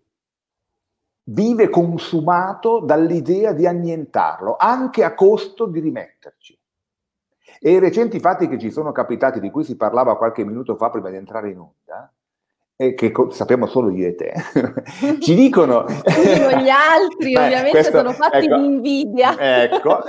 vive 1.29 1.69
consumato 1.69 2.79
dall'idea 2.79 3.53
di 3.53 3.67
annientarlo, 3.67 4.55
anche 4.57 5.03
a 5.03 5.13
costo 5.13 5.65
di 5.65 5.79
rimetterci. 5.79 6.57
E 7.61 7.71
i 7.71 7.79
recenti 7.79 8.19
fatti 8.19 8.47
che 8.47 8.57
ci 8.57 8.71
sono 8.71 8.91
capitati, 8.91 9.39
di 9.39 9.51
cui 9.51 9.63
si 9.63 9.75
parlava 9.75 10.17
qualche 10.17 10.43
minuto 10.43 10.75
fa 10.75 10.89
prima 10.89 11.09
di 11.09 11.17
entrare 11.17 11.49
in 11.49 11.59
onda, 11.59 12.11
e 12.75 12.93
che 12.93 13.11
co- 13.11 13.29
sappiamo 13.31 13.65
solo 13.65 13.89
io 13.89 14.07
e 14.07 14.15
te, 14.15 14.33
ci 15.19 15.35
dicono... 15.35 15.85
gli 16.05 16.69
altri 16.69 17.33
Beh, 17.33 17.45
ovviamente 17.45 17.71
questo, 17.71 17.97
sono 17.97 18.11
fatti 18.13 18.45
ecco, 18.45 18.57
di 18.57 18.65
invidia. 18.65 19.63
Ecco, 19.63 19.99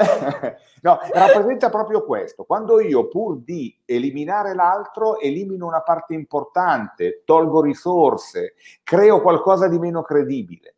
no, 0.83 0.99
rappresenta 1.13 1.69
proprio 1.69 2.05
questo. 2.05 2.45
Quando 2.45 2.81
io 2.81 3.09
pur 3.09 3.41
di 3.43 3.77
eliminare 3.85 4.55
l'altro, 4.55 5.19
elimino 5.19 5.67
una 5.67 5.83
parte 5.83 6.15
importante, 6.15 7.23
tolgo 7.25 7.61
risorse, 7.61 8.55
creo 8.85 9.21
qualcosa 9.21 9.67
di 9.67 9.79
meno 9.79 10.03
credibile 10.03 10.77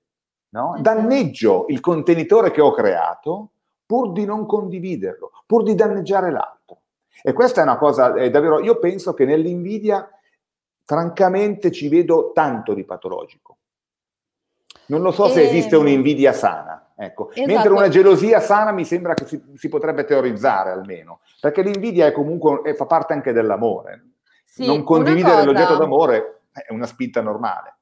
no? 0.52 0.76
danneggio 0.80 1.66
il 1.68 1.80
contenitore 1.80 2.50
che 2.50 2.60
ho 2.60 2.72
creato 2.72 3.50
pur 3.84 4.12
di 4.12 4.24
non 4.24 4.46
condividerlo, 4.46 5.30
pur 5.46 5.62
di 5.62 5.74
danneggiare 5.74 6.30
l'altro. 6.30 6.80
E 7.22 7.32
questa 7.32 7.60
è 7.60 7.64
una 7.64 7.76
cosa, 7.76 8.14
è 8.14 8.30
davvero, 8.30 8.60
io 8.60 8.78
penso 8.78 9.12
che 9.12 9.24
nell'invidia, 9.24 10.08
francamente, 10.84 11.70
ci 11.70 11.88
vedo 11.88 12.32
tanto 12.32 12.72
di 12.74 12.84
patologico. 12.84 13.58
Non 14.86 15.02
lo 15.02 15.10
so 15.10 15.28
se 15.28 15.42
esiste 15.42 15.76
ehm, 15.76 15.82
un'invidia 15.82 16.32
sana, 16.32 16.92
ecco. 16.96 17.30
Esatto. 17.30 17.46
Mentre 17.46 17.68
una 17.70 17.88
gelosia 17.88 18.40
sana 18.40 18.72
mi 18.72 18.84
sembra 18.84 19.14
che 19.14 19.26
si, 19.26 19.40
si, 19.54 19.68
potrebbe 19.68 20.04
teorizzare 20.04 20.70
almeno, 20.70 21.20
perché 21.40 21.62
l'invidia 21.62 22.06
è 22.06 22.12
comunque, 22.12 22.62
è, 22.62 22.74
fa 22.74 22.86
parte 22.86 23.12
anche 23.12 23.32
dell'amore. 23.32 24.12
Sì, 24.44 24.66
non 24.66 24.82
condividere 24.82 25.34
cosa... 25.34 25.44
l'oggetto 25.44 25.76
d'amore 25.76 26.42
è 26.52 26.72
una 26.72 26.86
spinta 26.86 27.20
normale. 27.20 27.76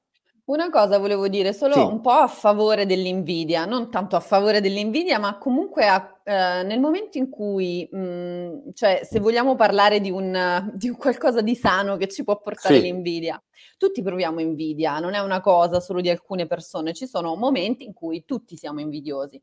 Una 0.50 0.69
cosa 0.69 0.99
volevo 0.99 1.28
dire, 1.28 1.52
solo 1.52 1.87
Sì. 1.87 1.87
un 1.87 2.00
po' 2.00 2.11
a 2.11 2.26
favore 2.26 2.85
dell'invidia, 2.85 3.66
non 3.66 3.88
tanto 3.88 4.16
a 4.16 4.21
favore 4.21 4.61
dell'invidia, 4.61 5.21
ma 5.21 5.38
comunque 5.38 5.87
a 5.87 6.21
ehm, 6.25 6.66
nel 6.66 6.80
momento 6.80 7.19
in 7.19 7.30
cui, 7.30 7.88
mhmm, 7.88 8.73
cioè 8.73 9.02
se 9.04 9.21
vogliamo 9.21 9.54
parlare 9.54 10.00
di 10.00 10.11
un 10.11 10.73
di 10.75 10.88
un 10.88 10.97
qualcosa 10.97 11.40
di 11.40 11.54
sano 11.54 11.97
che 11.97 12.09
ci 12.09 12.25
può 12.25 12.40
portare 12.40 12.80
Sì. 12.80 12.80
l'invidia, 12.80 13.40
tutti 13.78 14.02
proviamo 14.02 14.40
invidia, 14.40 14.99
non 14.99 15.14
è 15.14 15.21
una 15.21 15.40
cosa 15.40 15.78
solo 15.78 16.00
di 16.00 16.11
alcune 16.11 16.47
persone, 16.49 16.95
ci 16.95 17.07
sono 17.07 17.37
momenti 17.37 17.85
in 17.85 17.92
cui 17.92 18.25
tutti 18.25 18.57
siamo 18.57 18.80
invidiosi. 18.80 19.40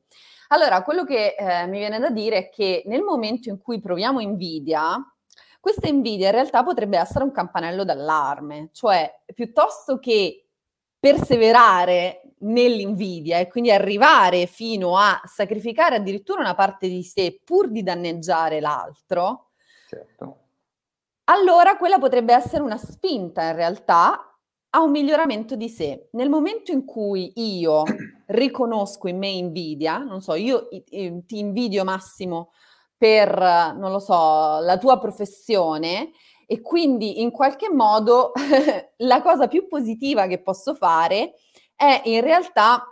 Allora, 0.49 0.83
quello 0.83 1.05
che, 1.05 1.35
ehm, 1.39 1.69
mi 1.69 1.77
viene 1.77 1.99
da 1.99 2.09
dire 2.09 2.37
è 2.37 2.49
che 2.49 2.83
nel 2.85 3.01
momento 3.03 3.47
in 3.47 3.59
cui 3.59 3.79
proviamo 3.79 4.19
invidia, 4.19 4.97
questa 5.59 5.87
invidia 5.87 6.27
in 6.27 6.33
realtà 6.33 6.63
potrebbe 6.63 6.97
essere 6.97 7.23
un 7.23 7.31
campanello 7.31 7.83
d'allarme, 7.85 8.69
cioè 8.73 9.23
piuttosto 9.33 9.99
che 9.99 10.46
perseverare 10.99 12.21
nell'invidia 12.39 13.39
e 13.39 13.47
quindi 13.47 13.71
arrivare 13.71 14.45
fino 14.45 14.97
a 14.97 15.19
sacrificare 15.25 15.95
addirittura 15.95 16.41
una 16.41 16.55
parte 16.55 16.87
di 16.87 17.03
sé 17.03 17.41
pur 17.43 17.69
di 17.69 17.81
danneggiare 17.83 18.59
l'altro, 18.59 19.51
certo. 19.87 20.37
allora 21.25 21.77
quella 21.77 21.97
potrebbe 21.97 22.33
essere 22.33 22.61
una 22.61 22.77
spinta 22.77 23.43
in 23.49 23.55
realtà 23.55 24.27
a 24.69 24.81
un 24.81 24.91
miglioramento 24.91 25.55
di 25.55 25.69
sé. 25.69 26.09
Nel 26.11 26.29
momento 26.29 26.71
in 26.71 26.85
cui 26.85 27.31
io 27.35 27.83
riconosco 28.27 29.07
in 29.07 29.17
me 29.17 29.29
invidia, 29.29 29.97
non 29.97 30.21
so, 30.21 30.35
io 30.35 30.67
ti 30.69 31.39
invidio 31.39 31.83
Massimo 31.83 32.51
per, 32.97 33.29
non 33.75 33.91
lo 33.91 33.99
so, 33.99 34.59
la 34.59 34.77
tua 34.77 34.99
professione 34.99 36.11
e 36.49 36.61
quindi 36.61 37.21
in 37.21 37.29
qualche 37.29 37.69
modo 37.69 38.31
la 38.97 39.21
cosa 39.21 39.47
più 39.47 39.67
positiva 39.67 40.27
che 40.27 40.41
posso 40.41 40.73
fare 40.73 41.33
è 41.75 42.01
in 42.05 42.21
realtà 42.21 42.83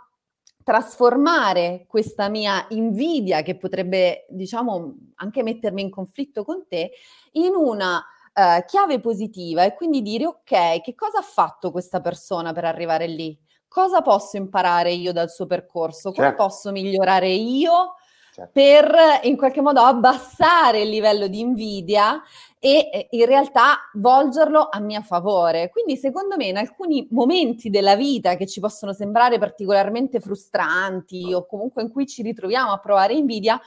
trasformare 0.62 1.86
questa 1.88 2.28
mia 2.28 2.66
invidia 2.70 3.42
che 3.42 3.56
potrebbe, 3.56 4.26
diciamo, 4.28 4.96
anche 5.14 5.42
mettermi 5.42 5.80
in 5.80 5.90
conflitto 5.90 6.44
con 6.44 6.66
te, 6.68 6.90
in 7.32 7.54
una 7.54 7.96
uh, 7.98 8.64
chiave 8.66 9.00
positiva 9.00 9.64
e 9.64 9.74
quindi 9.74 10.02
dire 10.02 10.26
ok, 10.26 10.80
che 10.82 10.94
cosa 10.94 11.18
ha 11.18 11.22
fatto 11.22 11.70
questa 11.70 12.00
persona 12.00 12.52
per 12.52 12.64
arrivare 12.64 13.06
lì? 13.06 13.38
Cosa 13.68 14.02
posso 14.02 14.36
imparare 14.36 14.90
io 14.92 15.12
dal 15.12 15.30
suo 15.30 15.46
percorso? 15.46 16.10
Come 16.10 16.28
certo. 16.28 16.42
posso 16.42 16.72
migliorare 16.72 17.28
io 17.28 17.94
certo. 18.32 18.50
per 18.52 18.94
in 19.22 19.36
qualche 19.36 19.60
modo 19.60 19.80
abbassare 19.80 20.82
il 20.82 20.88
livello 20.88 21.26
di 21.26 21.40
invidia 21.40 22.20
e 22.66 23.06
in 23.10 23.26
realtà 23.26 23.76
volgerlo 23.94 24.68
a 24.68 24.80
mio 24.80 25.00
favore. 25.02 25.70
Quindi 25.70 25.96
secondo 25.96 26.36
me 26.36 26.46
in 26.46 26.56
alcuni 26.56 27.06
momenti 27.12 27.70
della 27.70 27.94
vita 27.94 28.34
che 28.34 28.46
ci 28.46 28.58
possono 28.58 28.92
sembrare 28.92 29.38
particolarmente 29.38 30.18
frustranti 30.18 31.32
o 31.32 31.46
comunque 31.46 31.82
in 31.82 31.92
cui 31.92 32.06
ci 32.06 32.22
ritroviamo 32.22 32.72
a 32.72 32.78
provare 32.78 33.14
invidia, 33.14 33.60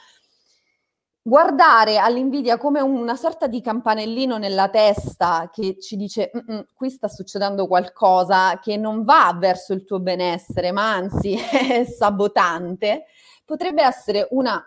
guardare 1.22 1.96
all'invidia 1.96 2.58
come 2.58 2.80
una 2.82 3.16
sorta 3.16 3.46
di 3.46 3.62
campanellino 3.62 4.36
nella 4.36 4.68
testa 4.68 5.48
che 5.50 5.78
ci 5.78 5.96
dice 5.96 6.30
qui 6.74 6.90
sta 6.90 7.08
succedendo 7.08 7.66
qualcosa 7.66 8.58
che 8.58 8.76
non 8.76 9.04
va 9.04 9.34
verso 9.38 9.72
il 9.72 9.84
tuo 9.84 10.00
benessere, 10.00 10.72
ma 10.72 10.92
anzi 10.92 11.36
è 11.40 11.84
sabotante 11.84 13.06
potrebbe 13.50 13.82
essere 13.82 14.28
una, 14.30 14.64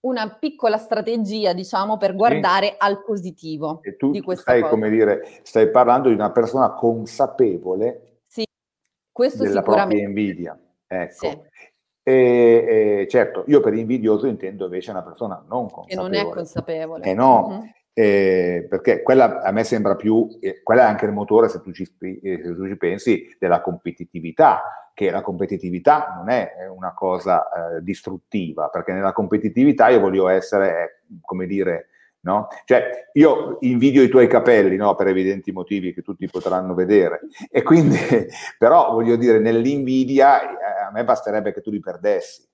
una 0.00 0.36
piccola 0.38 0.78
strategia, 0.78 1.52
diciamo, 1.52 1.96
per 1.96 2.14
guardare 2.14 2.68
sì. 2.68 2.74
al 2.78 3.02
positivo 3.04 3.80
e 3.82 3.96
tu 3.96 4.10
di 4.10 4.20
questa 4.20 4.42
stai, 4.50 4.60
cosa. 4.60 4.72
come 4.72 4.90
dire, 4.90 5.40
stai 5.42 5.70
parlando 5.70 6.08
di 6.08 6.14
una 6.14 6.30
persona 6.30 6.72
consapevole 6.72 8.20
sì, 8.26 8.46
questo 9.12 9.42
della 9.42 9.62
propria 9.62 10.02
invidia. 10.02 10.58
Ecco. 10.86 11.14
Sì. 11.14 11.38
E, 12.02 13.00
e, 13.02 13.06
certo, 13.08 13.44
io 13.46 13.60
per 13.60 13.74
invidioso 13.74 14.26
intendo 14.26 14.64
invece 14.64 14.90
una 14.90 15.02
persona 15.02 15.44
non 15.46 15.68
consapevole. 15.68 16.10
Che 16.10 16.22
non 16.22 16.28
è 16.30 16.32
consapevole. 16.32 17.04
Eh 17.04 17.14
no, 17.14 17.48
mm-hmm. 17.48 17.70
Eh, 17.92 18.66
perché 18.68 19.02
quella 19.02 19.40
a 19.42 19.50
me 19.50 19.64
sembra 19.64 19.96
più, 19.96 20.28
eh, 20.40 20.62
quella 20.62 20.82
è 20.82 20.86
anche 20.86 21.06
il 21.06 21.12
motore, 21.12 21.48
se 21.48 21.60
tu, 21.60 21.72
ci, 21.72 21.82
eh, 22.00 22.40
se 22.42 22.54
tu 22.54 22.66
ci 22.66 22.76
pensi, 22.76 23.36
della 23.38 23.60
competitività 23.60 24.90
che 25.00 25.10
la 25.10 25.22
competitività 25.22 26.12
non 26.14 26.28
è 26.28 26.52
una 26.68 26.92
cosa 26.92 27.48
eh, 27.48 27.82
distruttiva, 27.82 28.68
perché 28.68 28.92
nella 28.92 29.12
competitività 29.12 29.88
io 29.88 29.98
voglio 29.98 30.28
essere, 30.28 31.04
come 31.22 31.46
dire, 31.46 31.88
no? 32.22 32.48
Cioè, 32.66 33.08
io 33.14 33.56
invidio 33.60 34.02
i 34.02 34.08
tuoi 34.08 34.26
capelli, 34.26 34.76
no? 34.76 34.94
Per 34.94 35.06
evidenti 35.06 35.52
motivi 35.52 35.94
che 35.94 36.02
tutti 36.02 36.28
potranno 36.28 36.74
vedere. 36.74 37.20
E 37.50 37.62
quindi, 37.62 37.96
però, 38.58 38.92
voglio 38.92 39.16
dire, 39.16 39.38
nell'invidia 39.38 40.42
eh, 40.42 40.82
a 40.86 40.90
me 40.92 41.04
basterebbe 41.04 41.54
che 41.54 41.62
tu 41.62 41.70
li 41.70 41.80
perdessi. 41.80 42.46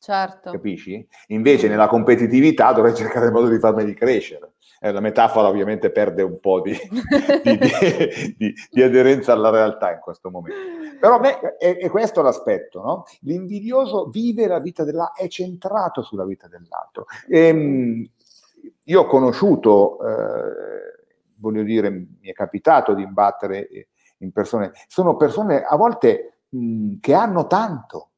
Certo. 0.00 0.52
Capisci? 0.52 1.06
Invece 1.28 1.68
nella 1.68 1.88
competitività 1.88 2.72
dovrei 2.72 2.94
cercare 2.94 3.26
il 3.26 3.32
modo 3.32 3.48
di 3.48 3.58
farmeli 3.58 3.94
crescere. 3.94 4.52
Eh, 4.80 4.92
la 4.92 5.00
metafora 5.00 5.48
ovviamente 5.48 5.90
perde 5.90 6.22
un 6.22 6.38
po' 6.38 6.60
di, 6.60 6.70
di, 7.42 8.34
di, 8.36 8.54
di, 8.70 8.82
aderenza 8.82 9.32
alla 9.32 9.50
realtà 9.50 9.92
in 9.92 9.98
questo 9.98 10.30
momento. 10.30 10.60
Però 11.00 11.18
beh, 11.18 11.56
è, 11.58 11.76
è, 11.78 11.88
questo 11.90 12.22
l'aspetto, 12.22 12.80
no? 12.80 13.04
L'invidioso 13.22 14.06
vive 14.06 14.46
la 14.46 14.60
vita 14.60 14.84
dell'altro, 14.84 15.24
è 15.24 15.28
centrato 15.28 16.02
sulla 16.02 16.24
vita 16.24 16.46
dell'altro. 16.46 17.06
E, 17.28 17.46
ehm, 17.48 18.08
io 18.84 19.00
ho 19.00 19.06
conosciuto, 19.06 19.98
eh, 20.06 21.04
voglio 21.36 21.62
dire, 21.64 21.90
mi 21.90 22.28
è 22.28 22.32
capitato 22.32 22.94
di 22.94 23.02
imbattere 23.02 23.68
in 24.18 24.32
persone, 24.32 24.72
sono 24.86 25.16
persone 25.16 25.62
a 25.62 25.76
volte 25.76 26.38
mh, 26.48 26.98
che 27.00 27.14
hanno 27.14 27.46
tanto, 27.46 28.10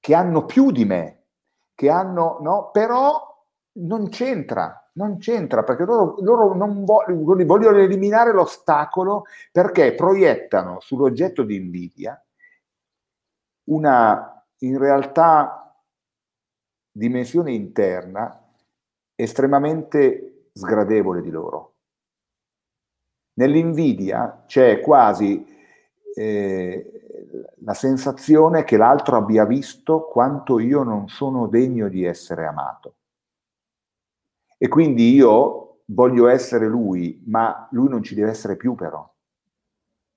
che 0.00 0.14
hanno 0.14 0.46
più 0.46 0.72
di 0.72 0.84
me, 0.84 1.26
che 1.74 1.90
hanno, 1.90 2.38
no? 2.40 2.70
Però 2.72 3.28
non 3.72 4.08
c'entra, 4.08 4.90
non 4.94 5.18
c'entra 5.18 5.62
perché 5.62 5.84
loro, 5.84 6.16
loro 6.20 6.54
non 6.54 6.84
vogliono, 6.84 7.44
vogliono 7.44 7.78
eliminare 7.78 8.32
l'ostacolo 8.32 9.24
perché 9.52 9.94
proiettano 9.94 10.80
sull'oggetto 10.80 11.44
di 11.44 11.54
invidia 11.54 12.20
una 13.70 14.44
in 14.58 14.78
realtà 14.78 15.74
dimensione 16.90 17.52
interna 17.52 18.52
estremamente 19.14 20.48
sgradevole 20.52 21.20
di 21.20 21.30
loro. 21.30 21.74
Nell'invidia 23.34 24.42
c'è 24.46 24.80
quasi 24.80 25.46
eh, 26.14 27.06
la 27.58 27.74
sensazione 27.74 28.64
che 28.64 28.76
l'altro 28.76 29.16
abbia 29.16 29.44
visto 29.44 30.06
quanto 30.06 30.58
io 30.58 30.82
non 30.82 31.08
sono 31.08 31.46
degno 31.46 31.88
di 31.88 32.04
essere 32.04 32.46
amato. 32.46 32.94
E 34.58 34.68
quindi 34.68 35.12
io 35.12 35.82
voglio 35.86 36.26
essere 36.28 36.66
lui, 36.66 37.22
ma 37.26 37.68
lui 37.70 37.88
non 37.88 38.02
ci 38.02 38.14
deve 38.14 38.30
essere 38.30 38.56
più 38.56 38.74
però. 38.74 39.08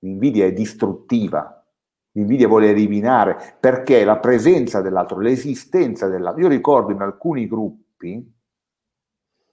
L'invidia 0.00 0.44
è 0.44 0.52
distruttiva, 0.52 1.64
l'invidia 2.12 2.48
vuole 2.48 2.70
eliminare, 2.70 3.56
perché 3.58 4.04
la 4.04 4.18
presenza 4.18 4.80
dell'altro, 4.80 5.18
l'esistenza 5.18 6.08
dell'altro. 6.08 6.42
Io 6.42 6.48
ricordo 6.48 6.92
in 6.92 7.00
alcuni 7.00 7.46
gruppi, 7.46 8.32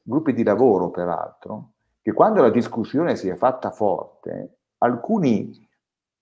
gruppi 0.01 0.33
di 0.33 0.43
lavoro 0.43 0.89
peraltro, 0.89 1.73
che 2.01 2.11
quando 2.11 2.41
la 2.41 2.49
discussione 2.49 3.15
si 3.15 3.29
è 3.29 3.35
fatta 3.35 3.71
forte, 3.71 4.57
alcuni, 4.79 5.69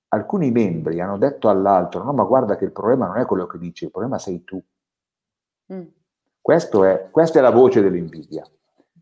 alcuni 0.09 0.51
membri 0.51 0.99
hanno 0.99 1.17
detto 1.17 1.49
all'altro, 1.49 2.03
no 2.03 2.13
ma 2.13 2.23
guarda 2.23 2.55
che 2.55 2.65
il 2.65 2.71
problema 2.71 3.07
non 3.07 3.17
è 3.17 3.25
quello 3.25 3.45
che 3.47 3.57
dici, 3.57 3.85
il 3.85 3.91
problema 3.91 4.17
sei 4.19 4.43
tu. 4.43 4.61
Mm. 5.73 5.81
È, 6.41 7.07
questa 7.11 7.39
è 7.39 7.41
la 7.41 7.51
voce 7.51 7.81
dell'invidia. 7.81 8.43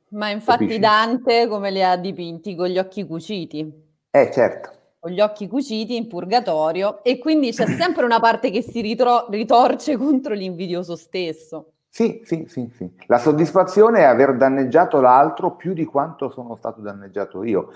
Ma 0.09 0.29
infatti 0.29 0.63
Capisci? 0.65 0.79
Dante 0.79 1.47
come 1.47 1.71
li 1.71 1.83
ha 1.83 1.95
dipinti? 1.95 2.55
Con 2.55 2.67
gli 2.67 2.77
occhi 2.77 3.05
cuciti. 3.05 3.85
Eh, 4.09 4.31
certo. 4.31 4.71
Con 4.99 5.11
gli 5.11 5.21
occhi 5.21 5.47
cuciti 5.47 5.95
in 5.95 6.07
purgatorio 6.07 7.03
e 7.03 7.17
quindi 7.17 7.51
c'è 7.51 7.65
sempre 7.77 8.03
una 8.03 8.19
parte 8.19 8.51
che 8.51 8.61
si 8.61 8.81
ritro- 8.81 9.27
ritorce 9.29 9.97
contro 9.97 10.33
l'invidioso 10.33 10.95
stesso. 10.95 11.73
Sì, 11.89 12.21
sì, 12.25 12.45
sì, 12.47 12.69
sì. 12.75 12.89
La 13.07 13.17
soddisfazione 13.17 13.99
è 13.99 14.03
aver 14.03 14.35
danneggiato 14.35 15.01
l'altro 15.01 15.55
più 15.55 15.73
di 15.73 15.85
quanto 15.85 16.29
sono 16.29 16.55
stato 16.55 16.81
danneggiato 16.81 17.43
io. 17.43 17.71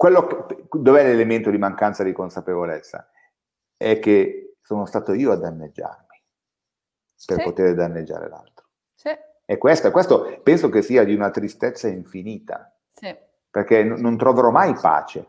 Quello 0.00 0.46
dov'è 0.72 1.02
l'elemento 1.02 1.50
di 1.50 1.58
mancanza 1.58 2.02
di 2.02 2.14
consapevolezza? 2.14 3.10
È 3.76 3.98
che 3.98 4.56
sono 4.62 4.86
stato 4.86 5.12
io 5.12 5.30
a 5.30 5.36
danneggiarmi 5.36 6.22
per 7.26 7.36
sì. 7.36 7.42
poter 7.42 7.74
danneggiare 7.74 8.30
l'altro. 8.30 8.68
Sì. 8.94 9.10
E 9.44 9.58
questo, 9.58 9.90
questo 9.90 10.40
penso 10.42 10.70
che 10.70 10.80
sia 10.80 11.04
di 11.04 11.14
una 11.14 11.28
tristezza 11.28 11.86
infinita, 11.88 12.74
sì. 12.90 13.14
perché 13.50 13.84
n- 13.84 14.00
non 14.00 14.16
troverò 14.16 14.50
mai 14.50 14.72
pace, 14.72 15.28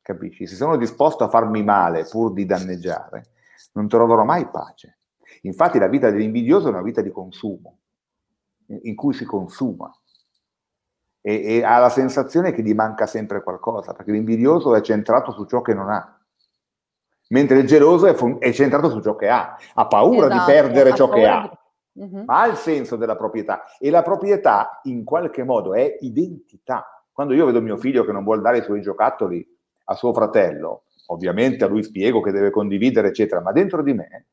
capisci? 0.00 0.46
Se 0.46 0.54
sono 0.54 0.78
disposto 0.78 1.24
a 1.24 1.28
farmi 1.28 1.62
male 1.62 2.06
pur 2.08 2.32
di 2.32 2.46
danneggiare, 2.46 3.26
non 3.72 3.88
troverò 3.88 4.24
mai 4.24 4.48
pace. 4.48 5.00
Infatti 5.42 5.78
la 5.78 5.88
vita 5.88 6.08
dell'invidioso 6.08 6.68
è 6.68 6.70
una 6.70 6.80
vita 6.80 7.02
di 7.02 7.10
consumo, 7.10 7.80
in 8.68 8.94
cui 8.94 9.12
si 9.12 9.26
consuma 9.26 9.94
e, 11.26 11.56
e 11.56 11.64
ha 11.64 11.78
la 11.78 11.88
sensazione 11.88 12.52
che 12.52 12.62
gli 12.62 12.72
manca 12.72 13.04
sempre 13.06 13.42
qualcosa, 13.42 13.92
perché 13.92 14.12
l'invidioso 14.12 14.76
è 14.76 14.80
centrato 14.80 15.32
su 15.32 15.44
ciò 15.46 15.60
che 15.60 15.74
non 15.74 15.90
ha, 15.90 16.20
mentre 17.30 17.58
il 17.58 17.66
geloso 17.66 18.06
è, 18.06 18.14
fun- 18.14 18.36
è 18.38 18.52
centrato 18.52 18.90
su 18.90 19.00
ciò 19.00 19.16
che 19.16 19.28
ha, 19.28 19.56
ha 19.74 19.86
paura 19.88 20.26
esatto, 20.26 20.46
di 20.46 20.52
perdere 20.52 20.94
ciò 20.94 21.08
che 21.08 21.26
ha. 21.26 21.50
Di 21.90 22.02
uh-huh. 22.02 22.22
ma 22.26 22.42
ha 22.42 22.46
il 22.46 22.54
senso 22.54 22.94
della 22.94 23.16
proprietà 23.16 23.64
e 23.80 23.90
la 23.90 24.02
proprietà 24.02 24.78
in 24.84 25.02
qualche 25.02 25.42
modo 25.42 25.74
è 25.74 25.96
identità. 26.00 27.04
Quando 27.10 27.34
io 27.34 27.46
vedo 27.46 27.60
mio 27.60 27.76
figlio 27.76 28.04
che 28.04 28.12
non 28.12 28.22
vuole 28.22 28.42
dare 28.42 28.58
i 28.58 28.62
suoi 28.62 28.80
giocattoli 28.80 29.44
a 29.86 29.94
suo 29.94 30.12
fratello, 30.12 30.84
ovviamente 31.06 31.64
a 31.64 31.66
lui 31.66 31.82
spiego 31.82 32.20
che 32.20 32.30
deve 32.30 32.50
condividere, 32.50 33.08
eccetera, 33.08 33.40
ma 33.40 33.50
dentro 33.50 33.82
di 33.82 33.94
me, 33.94 34.26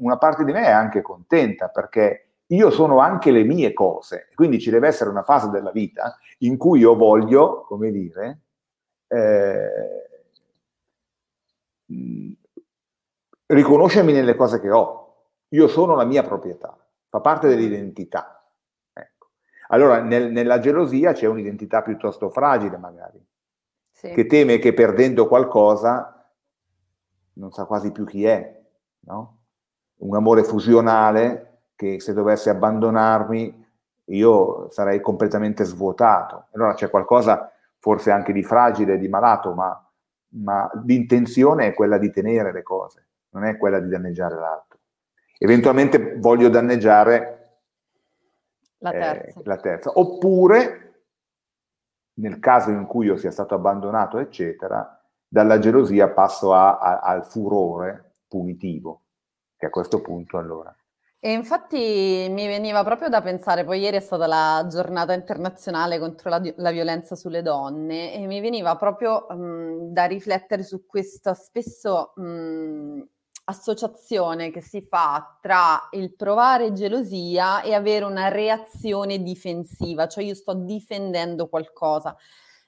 una 0.00 0.18
parte 0.18 0.42
di 0.42 0.50
me 0.50 0.64
è 0.64 0.70
anche 0.70 1.02
contenta 1.02 1.68
perché 1.68 2.31
io 2.54 2.70
sono 2.70 2.98
anche 2.98 3.30
le 3.30 3.44
mie 3.44 3.72
cose, 3.72 4.28
quindi 4.34 4.58
ci 4.60 4.70
deve 4.70 4.88
essere 4.88 5.10
una 5.10 5.22
fase 5.22 5.48
della 5.48 5.70
vita 5.70 6.16
in 6.38 6.56
cui 6.56 6.80
io 6.80 6.94
voglio, 6.94 7.62
come 7.62 7.90
dire, 7.90 8.40
eh, 9.08 9.68
riconoscermi 13.46 14.12
nelle 14.12 14.34
cose 14.34 14.60
che 14.60 14.70
ho. 14.70 15.00
Io 15.48 15.68
sono 15.68 15.94
la 15.94 16.04
mia 16.04 16.22
proprietà 16.22 16.76
fa 17.12 17.20
parte 17.20 17.46
dell'identità. 17.46 18.42
Ecco. 18.90 19.32
Allora, 19.68 20.00
nel, 20.00 20.32
nella 20.32 20.58
gelosia 20.60 21.12
c'è 21.12 21.26
un'identità 21.26 21.82
piuttosto 21.82 22.30
fragile, 22.30 22.78
magari, 22.78 23.22
sì. 23.90 24.12
che 24.12 24.24
teme 24.24 24.58
che 24.58 24.72
perdendo 24.72 25.28
qualcosa 25.28 26.26
non 27.34 27.52
sa 27.52 27.66
quasi 27.66 27.92
più 27.92 28.06
chi 28.06 28.24
è, 28.24 28.62
no? 29.00 29.40
Un 29.96 30.16
amore 30.16 30.42
fusionale 30.42 31.51
che 31.82 32.00
se 32.00 32.12
dovesse 32.12 32.50
abbandonarmi 32.50 33.66
io 34.06 34.70
sarei 34.70 35.00
completamente 35.00 35.64
svuotato. 35.64 36.46
Allora 36.52 36.74
c'è 36.74 36.90
qualcosa 36.90 37.50
forse 37.78 38.10
anche 38.10 38.32
di 38.32 38.42
fragile, 38.42 38.98
di 38.98 39.08
malato, 39.08 39.54
ma, 39.54 39.90
ma 40.34 40.70
l'intenzione 40.84 41.68
è 41.68 41.74
quella 41.74 41.98
di 41.98 42.10
tenere 42.10 42.52
le 42.52 42.62
cose, 42.62 43.06
non 43.30 43.44
è 43.44 43.56
quella 43.56 43.80
di 43.80 43.88
danneggiare 43.88 44.36
l'altro 44.36 44.72
eventualmente 45.42 46.18
voglio 46.18 46.48
danneggiare 46.48 47.38
la 48.78 48.90
terza. 48.92 49.40
Eh, 49.40 49.42
la 49.44 49.56
terza. 49.56 49.90
Oppure, 49.98 51.04
nel 52.14 52.38
caso 52.38 52.70
in 52.70 52.86
cui 52.86 53.06
io 53.06 53.16
sia 53.16 53.32
stato 53.32 53.54
abbandonato, 53.54 54.18
eccetera, 54.18 55.02
dalla 55.26 55.58
gelosia 55.58 56.08
passo 56.10 56.54
a, 56.54 56.78
a, 56.78 57.00
al 57.00 57.26
furore 57.26 58.12
punitivo, 58.28 59.02
che 59.56 59.66
a 59.66 59.70
questo 59.70 60.00
punto 60.00 60.38
allora... 60.38 60.74
E 61.24 61.30
infatti 61.30 62.26
mi 62.30 62.48
veniva 62.48 62.82
proprio 62.82 63.08
da 63.08 63.22
pensare, 63.22 63.62
poi 63.64 63.78
ieri 63.78 63.96
è 63.96 64.00
stata 64.00 64.26
la 64.26 64.66
giornata 64.68 65.12
internazionale 65.12 66.00
contro 66.00 66.28
la, 66.28 66.42
la 66.56 66.72
violenza 66.72 67.14
sulle 67.14 67.42
donne 67.42 68.12
e 68.12 68.26
mi 68.26 68.40
veniva 68.40 68.74
proprio 68.74 69.26
um, 69.28 69.92
da 69.92 70.06
riflettere 70.06 70.64
su 70.64 70.84
questo 70.84 71.32
spesso 71.34 72.12
um, 72.16 73.06
associazione 73.44 74.50
che 74.50 74.60
si 74.62 74.82
fa 74.82 75.38
tra 75.40 75.88
il 75.92 76.12
provare 76.16 76.72
gelosia 76.72 77.62
e 77.62 77.72
avere 77.72 78.04
una 78.04 78.26
reazione 78.26 79.22
difensiva, 79.22 80.08
cioè 80.08 80.24
io 80.24 80.34
sto 80.34 80.54
difendendo 80.54 81.46
qualcosa. 81.48 82.16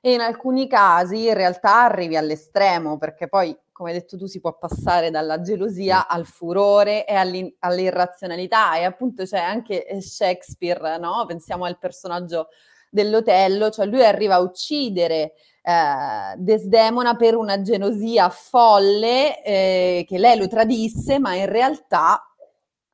E 0.06 0.12
in 0.12 0.20
alcuni 0.20 0.68
casi 0.68 1.28
in 1.28 1.32
realtà 1.32 1.84
arrivi 1.84 2.14
all'estremo, 2.14 2.98
perché 2.98 3.26
poi, 3.26 3.58
come 3.72 3.88
hai 3.88 3.98
detto 3.98 4.18
tu, 4.18 4.26
si 4.26 4.38
può 4.38 4.54
passare 4.58 5.10
dalla 5.10 5.40
gelosia 5.40 6.06
al 6.06 6.26
furore 6.26 7.06
e 7.06 7.14
all'irrazionalità. 7.14 8.76
E 8.76 8.84
appunto 8.84 9.24
c'è 9.24 9.38
anche 9.38 9.86
Shakespeare, 10.02 10.98
no? 10.98 11.24
Pensiamo 11.26 11.64
al 11.64 11.78
personaggio 11.78 12.48
dell'Otello, 12.90 13.70
cioè 13.70 13.86
lui 13.86 14.04
arriva 14.04 14.34
a 14.34 14.40
uccidere 14.40 15.32
eh, 15.62 16.34
Desdemona 16.36 17.16
per 17.16 17.34
una 17.34 17.62
gelosia 17.62 18.28
folle 18.28 19.42
eh, 19.42 20.04
che 20.06 20.18
lei 20.18 20.36
lo 20.36 20.48
tradisse, 20.48 21.18
ma 21.18 21.34
in 21.34 21.46
realtà 21.46 22.22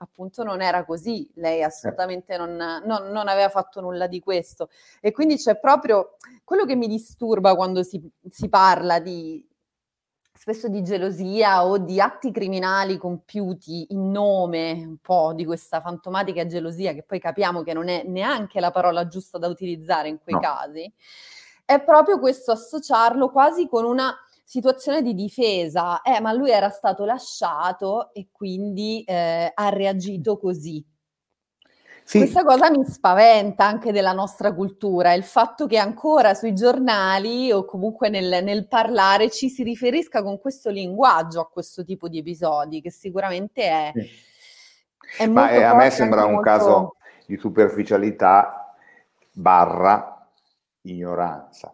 appunto 0.03 0.43
non 0.43 0.63
era 0.63 0.85
così, 0.85 1.31
lei 1.35 1.63
assolutamente 1.63 2.37
non, 2.37 2.57
non, 2.57 3.11
non, 3.11 3.29
aveva 3.29 3.49
fatto 3.49 3.81
nulla 3.81 4.07
di 4.07 4.21
questo. 4.21 4.71
E 5.01 5.13
quindi 5.13 5.37
c'è 5.37 5.59
proprio 5.59 6.17
quello 6.45 6.65
che 6.65 6.75
mi 6.75 6.89
disturba 6.89 7.55
quando 7.55 7.83
si, 7.83 8.03
si 8.29 8.49
parla 8.49 8.99
di 8.99 9.47
spesso 10.33 10.69
di 10.69 10.83
gelosia 10.83 11.67
o 11.67 11.77
di 11.77 12.01
atti 12.01 12.31
criminali 12.33 12.97
compiuti 12.97 13.89
in 13.91 14.11
nome 14.11 14.73
un 14.87 14.97
po' 14.97 15.35
di 15.35 15.45
questa 15.45 15.83
fantomatica 15.83 16.47
gelosia, 16.47 16.95
che 16.95 17.03
poi 17.03 17.21
capiamo 17.21 17.63
che 17.63 17.75
non 17.75 17.89
è 17.89 18.05
neanche 18.07 18.59
la 18.59 18.71
parola 18.71 19.07
giusta 19.07 19.37
da 19.37 19.49
utilizzare 19.49 20.09
in 20.09 20.19
quei 20.19 20.35
no. 20.35 20.41
casi 20.41 20.95
è 21.71 21.81
proprio 21.85 22.19
questo 22.19 22.51
associarlo 22.51 23.31
quasi 23.31 23.69
con 23.69 23.85
una 23.85 24.13
situazione 24.51 25.01
di 25.01 25.15
difesa. 25.15 26.03
Eh, 26.03 26.21
ma 26.21 26.33
lui 26.33 26.51
era 26.51 26.71
stato 26.71 27.05
lasciato 27.05 28.13
e 28.13 28.31
quindi 28.33 29.05
eh, 29.05 29.53
ha 29.55 29.69
reagito 29.69 30.39
così. 30.39 30.85
Sì. 32.03 32.19
Questa 32.19 32.43
cosa 32.43 32.69
mi 32.69 32.85
spaventa 32.85 33.65
anche 33.65 33.93
della 33.93 34.13
nostra 34.13 34.53
cultura, 34.53 35.13
il 35.13 35.23
fatto 35.23 35.69
che 35.69 35.79
ancora 35.79 36.35
sui 36.35 36.55
giornali 36.55 37.53
o 37.53 37.65
comunque 37.65 38.09
nel, 38.09 38.43
nel, 38.43 38.67
parlare 38.67 39.31
ci 39.31 39.49
si 39.49 39.63
riferisca 39.63 40.21
con 40.21 40.41
questo 40.41 40.71
linguaggio 40.71 41.39
a 41.39 41.49
questo 41.49 41.85
tipo 41.85 42.09
di 42.09 42.19
episodi, 42.19 42.81
che 42.81 42.91
sicuramente 42.91 43.63
è... 43.63 43.93
Sì. 43.95 45.23
è 45.23 45.27
Ma 45.29 45.51
eh, 45.51 45.63
a 45.63 45.77
me 45.77 45.91
sembra 45.91 46.25
un 46.25 46.33
molto... 46.33 46.51
caso 46.51 46.97
di 47.25 47.37
superficialità 47.37 48.75
barra 49.31 50.29
ignoranza. 50.81 51.73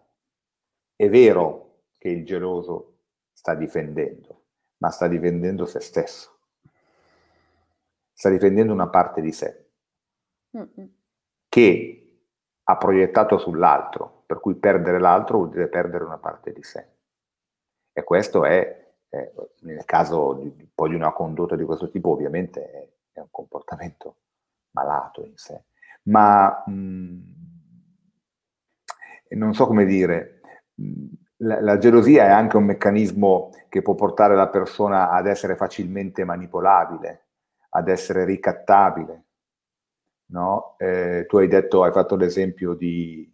È 0.94 1.08
vero 1.08 1.65
che 2.07 2.12
il 2.12 2.25
geloso 2.25 2.99
sta 3.33 3.57
difendendo, 3.57 4.45
ma 4.77 4.90
sta 4.90 5.09
difendendo 5.09 5.66
se 5.66 5.81
stesso. 5.81 6.38
Sta 8.12 8.31
difendendo 8.31 8.73
una 8.73 8.87
parte 8.88 9.21
di 9.21 9.33
sé. 9.33 9.64
Mm-mm. 10.57 10.95
che 11.49 12.21
ha 12.62 12.77
proiettato 12.77 13.37
sull'altro, 13.37 14.23
per 14.25 14.40
cui 14.40 14.55
perdere 14.55 14.99
l'altro 14.99 15.38
vuol 15.38 15.51
dire 15.51 15.69
perdere 15.69 16.05
una 16.05 16.19
parte 16.19 16.53
di 16.53 16.62
sé. 16.62 16.87
E 17.92 18.05
questo 18.05 18.45
è, 18.45 18.95
è 19.09 19.33
nel 19.62 19.85
caso 19.85 20.35
di, 20.35 20.71
poi 20.73 20.90
di 20.90 20.95
una 20.95 21.12
condotta 21.12 21.57
di 21.57 21.64
questo 21.64 21.90
tipo, 21.90 22.11
ovviamente 22.11 22.71
è, 22.71 22.88
è 23.12 23.21
un 23.21 23.31
comportamento 23.31 24.16
malato 24.71 25.25
in 25.25 25.37
sé. 25.37 25.64
Ma 26.05 26.62
mh, 26.66 26.73
mm, 26.73 27.21
non 29.31 29.53
so 29.53 29.66
come 29.66 29.85
dire, 29.85 30.40
mh, 30.75 31.25
la, 31.38 31.61
la, 31.61 31.79
gelosia 31.79 32.25
è 32.25 32.31
anche 32.31 32.57
un 32.57 32.64
meccanismo 32.64 33.51
che 33.68 33.83
può 33.83 33.94
portare 33.94 34.35
la 34.35 34.49
persona 34.49 35.11
ad 35.11 35.27
essere 35.27 35.57
facilmente 35.57 36.25
manipolabile, 36.25 37.25
ad 37.70 37.88
essere 37.88 38.25
ricattabile. 38.25 39.25
No? 40.29 40.75
Eh, 40.79 41.27
tu 41.29 41.37
hai 41.37 41.49
detto, 41.49 41.85
hai 41.85 41.92
fatto 41.92 42.16
l'esempio 42.16 42.75
di, 42.75 43.31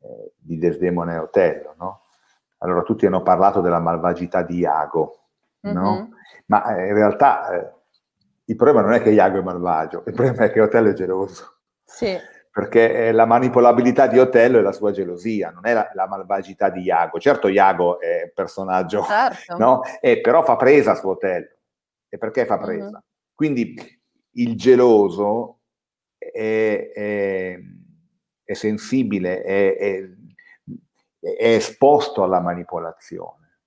eh, 0.00 0.32
di 0.36 0.58
Desdemona 0.58 1.14
e 1.14 1.18
Otello, 1.18 1.74
no? 1.78 2.02
Allora 2.58 2.82
tutti 2.82 3.04
hanno 3.04 3.22
parlato 3.22 3.60
della 3.60 3.80
malvagità 3.80 4.42
di 4.42 4.58
Iago, 4.58 5.24
no? 5.60 5.92
Mm-hmm. 5.92 6.12
Ma 6.46 6.76
eh, 6.76 6.86
in 6.88 6.94
realtà 6.94 7.50
eh, 7.50 7.72
il 8.44 8.56
problema 8.56 8.80
non 8.80 8.92
è 8.94 9.02
che 9.02 9.10
Iago 9.10 9.38
è 9.38 9.42
malvagio, 9.42 10.02
il 10.06 10.14
problema 10.14 10.44
è 10.44 10.50
che 10.50 10.60
Otello 10.62 10.88
è 10.90 10.94
geloso. 10.94 11.58
Sì 11.84 12.32
perché 12.54 13.10
la 13.10 13.26
manipolabilità 13.26 14.06
di 14.06 14.20
Otello 14.20 14.60
è 14.60 14.62
la 14.62 14.70
sua 14.70 14.92
gelosia, 14.92 15.50
non 15.50 15.66
è 15.66 15.72
la, 15.72 15.90
la 15.92 16.06
malvagità 16.06 16.70
di 16.70 16.82
Iago. 16.82 17.18
Certo 17.18 17.48
Iago 17.48 17.98
è 17.98 18.22
un 18.26 18.30
personaggio, 18.32 19.02
certo. 19.02 19.56
no? 19.58 19.80
E 20.00 20.20
però 20.20 20.44
fa 20.44 20.54
presa 20.54 20.94
su 20.94 21.08
Otello. 21.08 21.48
E 22.08 22.16
perché 22.16 22.46
fa 22.46 22.58
presa? 22.58 22.86
Uh-huh. 22.86 23.02
Quindi 23.34 23.74
il 24.34 24.56
geloso 24.56 25.62
è, 26.16 26.92
è, 26.94 27.58
è 28.44 28.52
sensibile, 28.52 29.42
è, 29.42 29.76
è, 29.76 30.08
esposto 31.36 32.22
alla 32.22 32.38
manipolazione, 32.38 33.62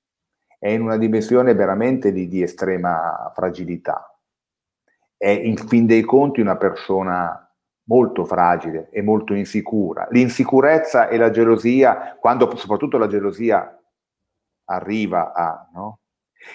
è 0.58 0.69
in 0.69 0.80
una 0.80 0.95
dimensione 0.95 1.54
veramente 1.56 2.13
di, 2.13 2.30
di 2.30 2.41
estrema 2.41 3.30
fragilità. 3.36 4.17
È 5.17 5.28
in 5.28 5.58
fin 5.58 5.86
dei 5.86 6.04
conti 6.04 6.39
una 6.39 6.56
persona 6.56 7.46
molto 7.88 8.26
fragile 8.26 8.89
e 8.91 9.02
molto 9.02 9.34
insicura. 9.34 10.08
L'insicurezza 10.12 11.08
e 11.08 11.17
la 11.17 11.30
gelosia, 11.30 12.17
quando 12.19 12.56
soprattutto 12.56 12.97
la 12.97 13.08
gelosia 13.08 13.78
arriva 14.65 15.34
a, 15.34 15.69
no? 15.73 16.00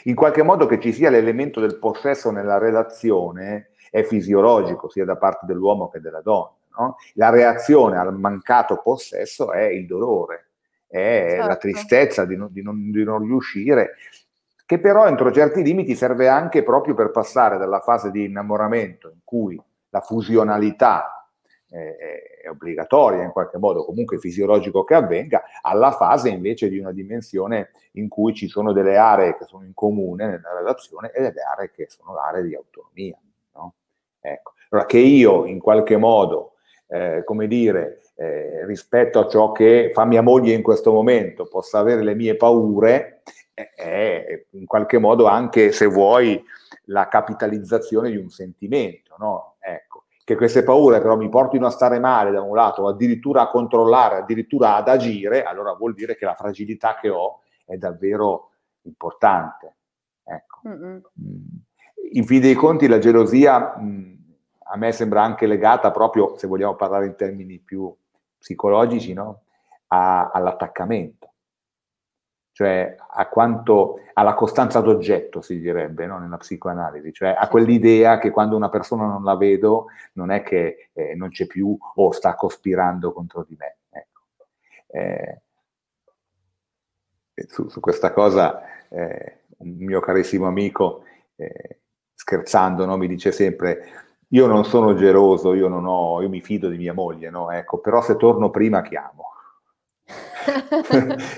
In 0.04 0.14
qualche 0.14 0.42
modo 0.42 0.66
che 0.66 0.80
ci 0.80 0.92
sia 0.92 1.10
l'elemento 1.10 1.60
del 1.60 1.78
possesso 1.78 2.30
nella 2.30 2.58
relazione 2.58 3.70
è 3.90 4.02
fisiologico, 4.04 4.88
sia 4.88 5.04
da 5.04 5.16
parte 5.16 5.44
dell'uomo 5.44 5.88
che 5.88 6.00
della 6.00 6.22
donna. 6.22 6.54
No? 6.78 6.96
La 7.14 7.28
reazione 7.28 7.98
al 7.98 8.18
mancato 8.18 8.80
possesso 8.82 9.52
è 9.52 9.64
il 9.64 9.84
dolore, 9.84 10.52
è 10.86 11.26
certo. 11.28 11.46
la 11.46 11.56
tristezza 11.56 12.24
di 12.24 12.36
non, 12.36 12.48
di, 12.50 12.62
non, 12.62 12.90
di 12.90 13.04
non 13.04 13.20
riuscire, 13.20 13.96
che 14.64 14.78
però 14.78 15.06
entro 15.06 15.30
certi 15.30 15.62
limiti 15.62 15.94
serve 15.94 16.28
anche 16.28 16.62
proprio 16.62 16.94
per 16.94 17.10
passare 17.10 17.58
dalla 17.58 17.80
fase 17.80 18.10
di 18.10 18.24
innamoramento 18.24 19.10
in 19.10 19.20
cui 19.22 19.60
la 19.90 20.00
fusionalità 20.00 21.21
è 21.72 22.48
obbligatoria 22.48 23.22
in 23.22 23.30
qualche 23.30 23.56
modo, 23.56 23.84
comunque 23.84 24.18
fisiologico 24.18 24.84
che 24.84 24.94
avvenga, 24.94 25.42
alla 25.62 25.90
fase 25.92 26.28
invece 26.28 26.68
di 26.68 26.78
una 26.78 26.92
dimensione 26.92 27.70
in 27.92 28.08
cui 28.08 28.34
ci 28.34 28.48
sono 28.48 28.72
delle 28.72 28.96
aree 28.96 29.36
che 29.36 29.46
sono 29.46 29.64
in 29.64 29.72
comune 29.74 30.26
nella 30.26 30.54
relazione 30.58 31.10
e 31.12 31.22
delle 31.22 31.42
aree 31.42 31.70
che 31.70 31.86
sono 31.88 32.16
aree 32.18 32.42
di 32.42 32.54
autonomia. 32.54 33.18
No? 33.54 33.74
Ecco. 34.20 34.52
Allora, 34.70 34.86
che 34.86 34.98
io 34.98 35.46
in 35.46 35.58
qualche 35.58 35.96
modo, 35.96 36.54
eh, 36.88 37.22
come 37.24 37.46
dire, 37.46 38.00
eh, 38.16 38.66
rispetto 38.66 39.18
a 39.18 39.28
ciò 39.28 39.52
che 39.52 39.90
fa 39.94 40.04
mia 40.04 40.22
moglie 40.22 40.54
in 40.54 40.62
questo 40.62 40.92
momento, 40.92 41.46
possa 41.46 41.78
avere 41.78 42.02
le 42.02 42.14
mie 42.14 42.36
paure, 42.36 43.22
è 43.54 43.72
eh, 43.76 44.46
in 44.50 44.66
qualche 44.66 44.98
modo 44.98 45.26
anche, 45.26 45.72
se 45.72 45.86
vuoi, 45.86 46.42
la 46.86 47.08
capitalizzazione 47.08 48.10
di 48.10 48.16
un 48.16 48.28
sentimento. 48.28 49.14
No? 49.18 49.56
Ecco 49.60 49.91
che 50.24 50.36
queste 50.36 50.62
paure 50.62 51.00
però 51.00 51.16
mi 51.16 51.28
portino 51.28 51.66
a 51.66 51.70
stare 51.70 51.98
male 51.98 52.30
da 52.30 52.42
un 52.42 52.54
lato, 52.54 52.86
addirittura 52.86 53.42
a 53.42 53.48
controllare, 53.48 54.18
addirittura 54.18 54.76
ad 54.76 54.88
agire, 54.88 55.42
allora 55.42 55.74
vuol 55.74 55.94
dire 55.94 56.16
che 56.16 56.24
la 56.24 56.34
fragilità 56.34 56.96
che 57.00 57.08
ho 57.08 57.40
è 57.64 57.76
davvero 57.76 58.50
importante. 58.82 59.76
Ecco. 60.24 60.60
Mm. 60.68 60.98
In 62.12 62.24
fin 62.26 62.40
dei 62.40 62.54
conti 62.54 62.86
la 62.86 62.98
gelosia 62.98 63.74
mh, 63.76 63.84
mm, 63.84 64.12
a 64.64 64.76
me 64.76 64.92
sembra 64.92 65.22
anche 65.22 65.46
legata 65.46 65.90
proprio, 65.90 66.36
se 66.36 66.46
vogliamo 66.46 66.76
parlare 66.76 67.06
in 67.06 67.16
termini 67.16 67.58
più 67.58 67.94
psicologici, 68.38 69.12
no? 69.12 69.42
a, 69.88 70.30
all'attaccamento 70.30 71.31
cioè 72.52 72.94
a 73.14 73.28
quanto 73.28 74.00
alla 74.12 74.34
costanza 74.34 74.80
d'oggetto 74.80 75.40
si 75.40 75.58
direbbe 75.58 76.06
no? 76.06 76.18
nella 76.18 76.36
psicoanalisi, 76.36 77.12
cioè 77.12 77.34
a 77.36 77.48
quell'idea 77.48 78.18
che 78.18 78.30
quando 78.30 78.56
una 78.56 78.68
persona 78.68 79.06
non 79.06 79.24
la 79.24 79.36
vedo 79.36 79.86
non 80.14 80.30
è 80.30 80.42
che 80.42 80.90
eh, 80.92 81.14
non 81.14 81.30
c'è 81.30 81.46
più 81.46 81.76
o 81.94 82.12
sta 82.12 82.34
cospirando 82.34 83.12
contro 83.12 83.44
di 83.48 83.56
me. 83.58 83.78
Ecco. 83.90 84.20
Eh, 84.88 85.40
su, 87.48 87.68
su, 87.68 87.80
questa 87.80 88.12
cosa 88.12 88.62
eh, 88.88 89.40
un 89.58 89.76
mio 89.78 90.00
carissimo 90.00 90.46
amico, 90.46 91.04
eh, 91.36 91.80
scherzando, 92.14 92.84
no? 92.84 92.96
mi 92.98 93.08
dice 93.08 93.32
sempre 93.32 94.02
io 94.32 94.46
non 94.46 94.64
sono 94.64 94.94
geloso, 94.94 95.54
io, 95.54 95.68
non 95.68 95.84
ho, 95.86 96.22
io 96.22 96.28
mi 96.28 96.40
fido 96.40 96.68
di 96.68 96.78
mia 96.78 96.94
moglie, 96.94 97.30
no? 97.30 97.50
ecco, 97.50 97.78
però 97.80 98.00
se 98.00 98.16
torno 98.16 98.50
prima 98.50 98.82
chiamo. 98.82 99.31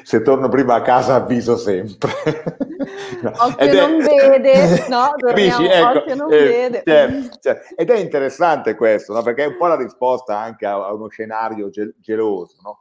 Se 0.03 0.23
torno 0.23 0.49
prima 0.49 0.75
a 0.75 0.83
casa 0.83 1.15
avviso 1.17 1.57
sempre. 1.57 2.13
no. 3.23 3.31
Occhio 3.31 3.57
ed 3.59 3.75
non 3.75 4.01
è... 4.03 4.39
vede, 4.39 4.87
no? 4.89 5.13
Capisci? 5.19 5.65
Ecco, 5.65 5.99
occhio 5.99 6.15
non 6.15 6.33
eh, 6.33 6.45
vede. 6.45 6.83
Cioè, 6.85 7.29
cioè, 7.41 7.61
ed 7.77 7.91
è 7.91 7.99
interessante 7.99 8.75
questo, 8.75 9.13
no? 9.13 9.23
perché 9.23 9.45
è 9.45 9.49
un 9.49 9.57
po' 9.57 9.67
la 9.67 9.77
risposta 9.77 10.39
anche 10.39 10.67
a, 10.67 10.87
a 10.87 10.93
uno 10.93 11.09
scenario 11.09 11.71
gel- 11.71 11.95
geloso. 11.99 12.57
No? 12.63 12.81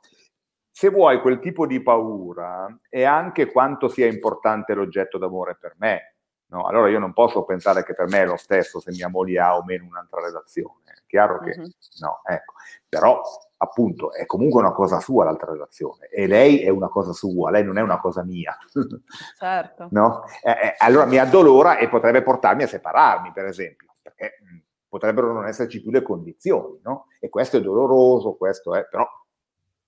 Se 0.71 0.89
vuoi 0.89 1.21
quel 1.21 1.39
tipo 1.39 1.67
di 1.67 1.81
paura 1.81 2.67
è 2.89 3.03
anche 3.03 3.51
quanto 3.51 3.87
sia 3.89 4.07
importante 4.07 4.73
l'oggetto 4.73 5.17
d'amore 5.17 5.57
per 5.59 5.75
me. 5.77 6.12
No? 6.53 6.65
Allora 6.67 6.87
io 6.87 6.99
non 6.99 7.13
posso 7.13 7.43
pensare 7.43 7.83
che 7.83 7.95
per 7.95 8.07
me 8.07 8.19
è 8.19 8.25
lo 8.25 8.37
stesso 8.37 8.79
se 8.79 8.91
mia 8.91 9.09
moglie 9.09 9.39
ha 9.39 9.57
o 9.57 9.63
meno 9.63 9.85
un'altra 9.85 10.21
relazione. 10.21 10.83
È 10.85 11.01
chiaro 11.07 11.39
che 11.39 11.55
uh-huh. 11.57 11.71
no, 11.99 12.21
ecco. 12.23 12.53
Però 12.87 13.21
appunto 13.57 14.13
è 14.13 14.27
comunque 14.27 14.61
una 14.61 14.71
cosa 14.71 14.99
sua 14.99 15.23
l'altra 15.23 15.51
relazione 15.51 16.07
e 16.09 16.27
lei 16.27 16.61
è 16.61 16.69
una 16.69 16.89
cosa 16.89 17.11
sua, 17.11 17.49
lei 17.49 17.63
non 17.63 17.79
è 17.79 17.81
una 17.81 17.99
cosa 17.99 18.23
mia. 18.23 18.55
Certo. 19.35 19.87
no? 19.91 20.25
Eh, 20.43 20.51
eh, 20.51 20.75
allora 20.77 21.05
mi 21.05 21.17
addolora 21.17 21.77
e 21.77 21.89
potrebbe 21.89 22.21
portarmi 22.21 22.63
a 22.63 22.67
separarmi, 22.67 23.31
per 23.31 23.45
esempio, 23.45 23.95
perché 23.99 24.37
mh, 24.41 24.57
potrebbero 24.87 25.33
non 25.33 25.47
esserci 25.47 25.81
più 25.81 25.89
le 25.89 26.03
condizioni, 26.03 26.79
no? 26.83 27.07
E 27.19 27.29
questo 27.29 27.57
è 27.57 27.61
doloroso, 27.61 28.35
questo 28.35 28.75
è, 28.75 28.85
però, 28.85 29.07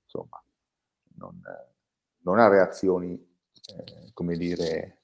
insomma, 0.04 0.42
non, 1.18 1.40
non 2.24 2.40
ha 2.40 2.48
reazioni, 2.48 3.14
eh, 3.14 4.12
come 4.14 4.36
dire, 4.36 4.98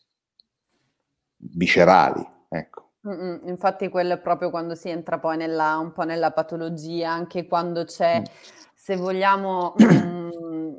viscerali, 1.41 2.25
ecco. 2.49 2.89
Mm-mm, 3.08 3.47
infatti 3.47 3.89
quello 3.89 4.13
è 4.13 4.19
proprio 4.19 4.51
quando 4.51 4.75
si 4.75 4.89
entra 4.89 5.17
poi 5.17 5.36
nella, 5.36 5.77
un 5.77 5.91
po' 5.91 6.04
nella 6.04 6.32
patologia, 6.32 7.12
anche 7.12 7.47
quando 7.47 7.84
c'è, 7.84 8.19
mm. 8.19 8.23
se 8.75 8.95
vogliamo, 8.95 9.73
mm, 9.82 10.77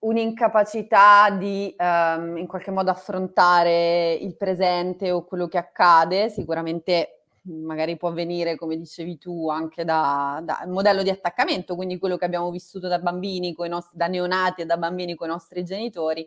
un'incapacità 0.00 1.30
di 1.30 1.74
um, 1.78 2.36
in 2.36 2.46
qualche 2.46 2.70
modo 2.70 2.90
affrontare 2.90 4.12
il 4.14 4.36
presente 4.36 5.10
o 5.10 5.24
quello 5.24 5.48
che 5.48 5.58
accade, 5.58 6.28
sicuramente 6.28 7.24
magari 7.44 7.96
può 7.96 8.12
venire, 8.12 8.56
come 8.56 8.76
dicevi 8.76 9.18
tu, 9.18 9.48
anche 9.48 9.84
da, 9.84 10.40
da 10.42 10.64
modello 10.66 11.02
di 11.02 11.10
attaccamento, 11.10 11.74
quindi 11.74 11.98
quello 11.98 12.16
che 12.16 12.24
abbiamo 12.24 12.50
vissuto 12.50 12.88
da 12.88 12.98
bambini, 12.98 13.54
nostri, 13.68 13.98
da 13.98 14.06
neonati 14.06 14.62
e 14.62 14.66
da 14.66 14.76
bambini 14.76 15.14
con 15.14 15.28
i 15.28 15.30
nostri 15.30 15.64
genitori. 15.64 16.26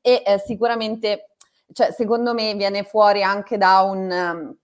E 0.00 0.22
eh, 0.24 0.38
sicuramente 0.38 1.27
cioè, 1.72 1.92
secondo 1.92 2.34
me 2.34 2.54
viene 2.54 2.84
fuori 2.84 3.22
anche 3.22 3.56
da 3.58 3.80
un, 3.80 4.10
um, 4.10 4.56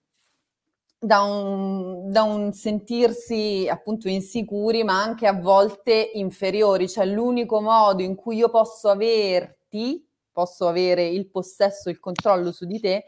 da 0.99 1.23
un, 1.23 2.11
da 2.11 2.23
un, 2.23 2.53
sentirsi 2.53 3.69
appunto 3.71 4.09
insicuri, 4.09 4.85
ma 4.85 5.03
anche 5.03 5.27
a 5.27 5.33
volte 5.33 6.11
inferiori, 6.15 6.89
cioè 6.89 7.05
l'unico 7.05 7.61
modo 7.61 8.03
in 8.03 8.15
cui 8.15 8.37
io 8.37 8.49
posso 8.49 8.89
averti, 8.89 10.07
posso 10.33 10.67
avere 10.67 11.07
il 11.07 11.29
possesso, 11.29 11.91
il 11.91 12.01
controllo 12.01 12.53
su 12.53 12.65
di 12.67 12.81
te, 12.81 13.05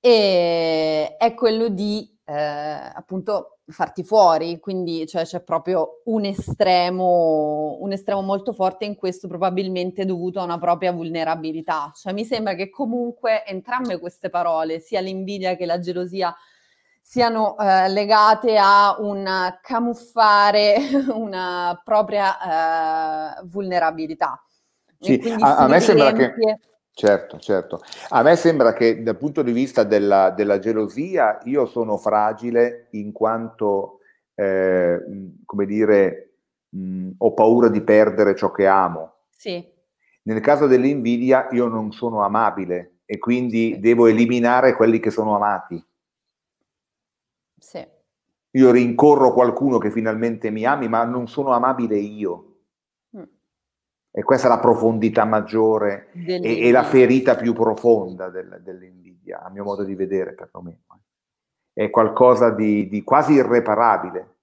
è 0.00 1.34
quello 1.34 1.68
di 1.68 2.16
eh, 2.24 2.32
appunto 2.34 3.57
farti 3.68 4.02
fuori, 4.02 4.58
quindi 4.58 5.06
cioè, 5.06 5.24
c'è 5.24 5.42
proprio 5.42 6.00
un 6.04 6.24
estremo, 6.24 7.76
un 7.80 7.92
estremo 7.92 8.22
molto 8.22 8.52
forte 8.52 8.84
in 8.84 8.96
questo 8.96 9.28
probabilmente 9.28 10.04
dovuto 10.04 10.40
a 10.40 10.44
una 10.44 10.58
propria 10.58 10.92
vulnerabilità. 10.92 11.92
Cioè 11.94 12.12
mi 12.12 12.24
sembra 12.24 12.54
che 12.54 12.70
comunque 12.70 13.44
entrambe 13.44 13.98
queste 13.98 14.30
parole, 14.30 14.80
sia 14.80 15.00
l'invidia 15.00 15.56
che 15.56 15.66
la 15.66 15.78
gelosia, 15.78 16.34
siano 17.00 17.56
eh, 17.58 17.88
legate 17.88 18.58
a 18.58 18.96
un 18.98 19.56
camuffare 19.62 20.76
una 21.14 21.80
propria 21.82 23.38
eh, 23.38 23.46
vulnerabilità. 23.46 24.42
Sì, 25.00 25.18
a, 25.40 25.56
a 25.56 25.66
me 25.68 25.80
sembra 25.80 26.12
che... 26.12 26.34
Certo, 26.98 27.38
certo. 27.38 27.80
A 28.08 28.22
me 28.22 28.34
sembra 28.34 28.72
che 28.72 29.04
dal 29.04 29.16
punto 29.16 29.42
di 29.42 29.52
vista 29.52 29.84
della, 29.84 30.30
della 30.30 30.58
gelosia 30.58 31.38
io 31.44 31.64
sono 31.64 31.96
fragile 31.96 32.88
in 32.90 33.12
quanto, 33.12 34.00
eh, 34.34 34.98
come 35.44 35.66
dire, 35.66 36.38
mh, 36.70 37.10
ho 37.18 37.34
paura 37.34 37.68
di 37.68 37.82
perdere 37.82 38.34
ciò 38.34 38.50
che 38.50 38.66
amo. 38.66 39.26
Sì. 39.30 39.64
Nel 40.22 40.40
caso 40.40 40.66
dell'invidia 40.66 41.46
io 41.52 41.68
non 41.68 41.92
sono 41.92 42.22
amabile 42.24 43.02
e 43.04 43.18
quindi 43.18 43.74
sì. 43.74 43.78
devo 43.78 44.08
eliminare 44.08 44.74
quelli 44.74 44.98
che 44.98 45.10
sono 45.10 45.36
amati. 45.36 45.80
Sì. 47.60 47.86
Io 48.50 48.70
rincorro 48.72 49.32
qualcuno 49.32 49.78
che 49.78 49.92
finalmente 49.92 50.50
mi 50.50 50.64
ami, 50.64 50.88
ma 50.88 51.04
non 51.04 51.28
sono 51.28 51.52
amabile 51.52 51.96
io. 51.96 52.47
E 54.10 54.22
questa 54.22 54.46
è 54.46 54.50
la 54.50 54.58
profondità 54.58 55.24
maggiore 55.24 56.08
e, 56.12 56.66
e, 56.66 56.70
la 56.70 56.82
ferita 56.82 57.36
più 57.36 57.52
profonda 57.52 58.30
del, 58.30 58.60
dell'invidia, 58.64 59.42
a 59.42 59.50
mio 59.50 59.64
modo 59.64 59.84
di 59.84 59.94
vedere 59.94 60.34
perlomeno. 60.34 60.78
Eh. 61.72 61.84
È 61.84 61.90
qualcosa 61.90 62.50
di, 62.50 62.88
di 62.88 63.04
quasi 63.04 63.34
irreparabile, 63.34 64.36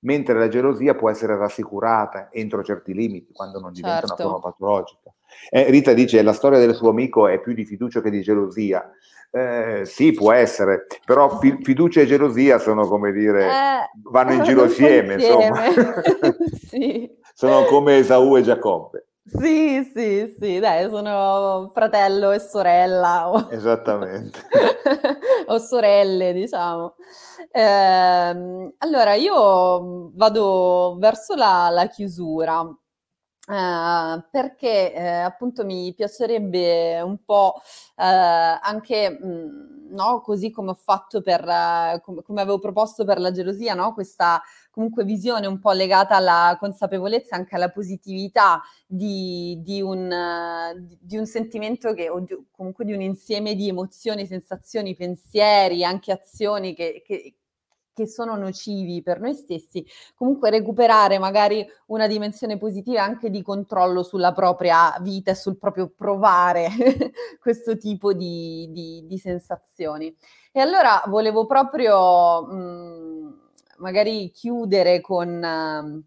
mentre 0.00 0.38
la 0.38 0.48
gelosia 0.48 0.94
può 0.94 1.10
essere 1.10 1.36
rassicurata 1.36 2.28
entro 2.32 2.62
certi 2.64 2.94
limiti, 2.94 3.32
quando 3.32 3.60
non 3.60 3.72
diventa 3.72 4.06
certo. 4.06 4.22
una 4.22 4.32
forma 4.32 4.50
patologica. 4.50 5.12
Eh, 5.48 5.70
Rita 5.70 5.92
dice 5.92 6.22
la 6.22 6.32
storia 6.32 6.58
del 6.58 6.74
suo 6.74 6.90
amico 6.90 7.28
è 7.28 7.40
più 7.40 7.52
di 7.52 7.64
fiducia 7.64 8.00
che 8.00 8.10
di 8.10 8.22
gelosia. 8.22 8.90
Eh, 9.32 9.82
sì, 9.84 10.10
può 10.10 10.32
essere, 10.32 10.86
però 11.04 11.38
fi- 11.38 11.58
fiducia 11.62 12.00
e 12.00 12.06
gelosia 12.06 12.58
sono 12.58 12.88
come 12.88 13.12
dire, 13.12 13.46
eh, 13.46 13.90
vanno 14.10 14.32
in 14.32 14.42
giro 14.44 14.64
assieme, 14.64 15.14
insomma. 15.14 15.62
sì. 16.66 17.08
sono 17.32 17.64
come 17.66 17.98
Esaù 17.98 18.36
e 18.36 18.42
Giacobbe. 18.42 19.04
Sì, 19.38 19.90
sì, 19.94 20.36
sì, 20.40 20.58
dai, 20.58 20.88
sono 20.88 21.70
fratello 21.72 22.32
e 22.32 22.40
sorella. 22.40 23.30
O... 23.30 23.48
Esattamente. 23.50 24.40
o 25.46 25.58
sorelle, 25.58 26.32
diciamo. 26.32 26.96
Eh, 27.52 28.74
allora, 28.78 29.14
io 29.14 30.10
vado 30.14 30.96
verso 30.98 31.34
la, 31.36 31.68
la 31.70 31.86
chiusura. 31.86 32.60
Uh, 33.46 34.22
perché 34.30 34.92
eh, 34.94 35.08
appunto 35.22 35.64
mi 35.64 35.92
piacerebbe 35.92 37.00
un 37.00 37.24
po' 37.24 37.60
eh, 37.96 38.04
anche, 38.04 39.10
mh, 39.10 39.26
mm, 39.26 39.94
no, 39.94 40.20
così 40.20 40.52
come 40.52 40.70
ho 40.70 40.74
fatto 40.74 41.20
per, 41.20 41.44
uh, 41.44 42.00
com- 42.00 42.22
come 42.22 42.42
avevo 42.42 42.60
proposto 42.60 43.04
per 43.04 43.18
la 43.18 43.32
gelosia, 43.32 43.74
no? 43.74 43.92
questa 43.92 44.40
comunque 44.70 45.04
visione 45.04 45.46
un 45.46 45.58
po' 45.58 45.72
legata 45.72 46.16
alla 46.16 46.56
consapevolezza, 46.58 47.36
anche 47.36 47.54
alla 47.54 47.70
positività 47.70 48.62
di, 48.86 49.60
di, 49.62 49.82
un, 49.82 50.08
di 51.00 51.16
un, 51.16 51.26
sentimento 51.26 51.92
che, 51.92 52.08
o 52.08 52.20
di, 52.20 52.36
comunque 52.50 52.84
di 52.84 52.92
un 52.92 53.00
insieme 53.00 53.54
di 53.54 53.68
emozioni, 53.68 54.26
sensazioni, 54.26 54.94
pensieri, 54.94 55.84
anche 55.84 56.12
azioni 56.12 56.74
che, 56.74 57.02
che 57.04 57.34
che 58.00 58.06
sono 58.06 58.36
nocivi 58.36 59.02
per 59.02 59.20
noi 59.20 59.34
stessi, 59.34 59.84
comunque 60.14 60.48
recuperare 60.48 61.18
magari 61.18 61.66
una 61.86 62.06
dimensione 62.06 62.56
positiva 62.56 63.02
anche 63.02 63.28
di 63.30 63.42
controllo 63.42 64.02
sulla 64.02 64.32
propria 64.32 64.96
vita 65.00 65.32
e 65.32 65.34
sul 65.34 65.58
proprio 65.58 65.92
provare 65.94 66.68
questo 67.40 67.76
tipo 67.76 68.14
di, 68.14 68.68
di, 68.70 69.04
di, 69.06 69.18
sensazioni. 69.18 70.14
E 70.50 70.60
allora 70.60 71.02
volevo 71.06 71.44
proprio 71.46 72.46
mh, 72.46 72.54
mm, 72.54 73.39
magari 73.80 74.30
chiudere 74.30 75.00
con, 75.00 76.04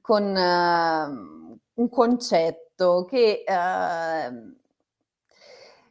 con 0.00 0.24
uh, 0.24 1.80
un 1.80 1.88
concetto 1.88 3.04
che... 3.04 3.44
Uh, 3.46 4.62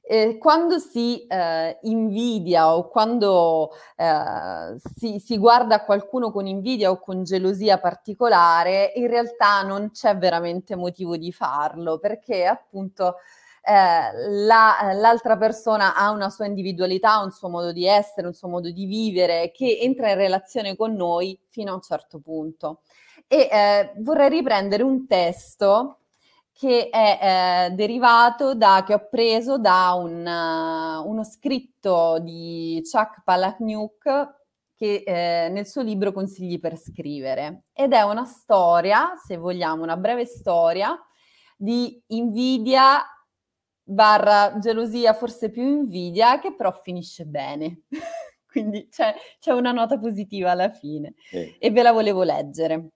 eh, 0.06 0.38
quando 0.38 0.80
si 0.80 1.26
eh, 1.28 1.80
invidia 1.84 2.76
o 2.76 2.90
quando 2.90 3.72
eh, 3.96 4.76
si, 4.98 5.18
si, 5.20 5.38
guarda 5.38 5.86
qualcuno 5.86 6.30
con 6.30 6.46
invidia 6.46 6.92
o 6.92 7.00
con 7.00 7.24
gelosia 7.24 7.80
particolare, 7.80 8.92
in 8.96 9.08
realtà 9.08 9.62
non 9.64 9.92
c'è 9.92 10.18
veramente 10.18 10.76
motivo 10.76 11.16
di 11.16 11.32
farlo 11.32 12.00
perché 12.00 12.46
appunto 12.46 13.16
eh, 13.66 14.30
la, 14.46 14.92
l'altra 14.94 15.38
persona 15.38 15.96
ha 15.96 16.12
una 16.12 16.30
sua 16.30 16.46
individualità, 16.46 17.20
un 17.22 17.32
suo 17.32 17.48
modo 17.48 17.72
di 17.72 17.86
essere, 17.86 18.28
un 18.28 18.34
suo 18.34 18.50
modo 18.50 18.70
di 18.70 18.86
vivere 18.86 19.52
che 19.52 19.80
entra 19.80 20.10
in 20.10 20.18
relazione 20.18 20.76
con 20.76 20.94
noi 20.94 21.40
fino 21.48 21.72
a 21.72 21.76
un 21.76 21.82
certo 21.82 22.20
punto. 22.20 22.82
E 23.26 23.48
eh, 23.50 23.94
vorrei 24.00 24.30
riprendere 24.30 24.84
un 24.84 25.08
testo 25.08 26.00
che 26.52 26.90
è 26.90 27.68
eh, 27.70 27.72
derivato 27.72 28.54
da, 28.54 28.84
che 28.86 28.94
ho 28.94 29.08
preso 29.10 29.58
da 29.58 29.94
un, 29.94 30.26
uh, 30.26 31.10
uno 31.10 31.24
scritto 31.24 32.20
di 32.20 32.82
Chuck 32.84 33.24
Palahniuk 33.24 34.42
che 34.76 35.04
eh, 35.06 35.50
nel 35.50 35.66
suo 35.66 35.82
libro 35.82 36.12
Consigli 36.12 36.60
per 36.60 36.78
scrivere 36.78 37.64
ed 37.74 37.94
è 37.94 38.02
una 38.02 38.26
storia, 38.26 39.14
se 39.16 39.38
vogliamo, 39.38 39.82
una 39.82 39.98
breve 39.98 40.26
storia 40.26 40.96
di 41.56 42.02
invidia 42.08 43.02
barra 43.84 44.58
gelosia, 44.60 45.14
forse 45.14 45.50
più 45.50 45.64
invidia, 45.64 46.40
che 46.40 46.56
però 46.56 46.72
finisce 46.72 47.26
bene. 47.26 47.82
Quindi 48.46 48.88
c'è, 48.90 49.16
c'è, 49.40 49.52
una 49.52 49.72
nota 49.72 49.98
positiva 49.98 50.52
alla 50.52 50.70
fine 50.70 51.16
sì. 51.28 51.56
e 51.58 51.72
ve 51.72 51.82
la 51.82 51.92
volevo 51.92 52.24
leggere. 52.24 52.90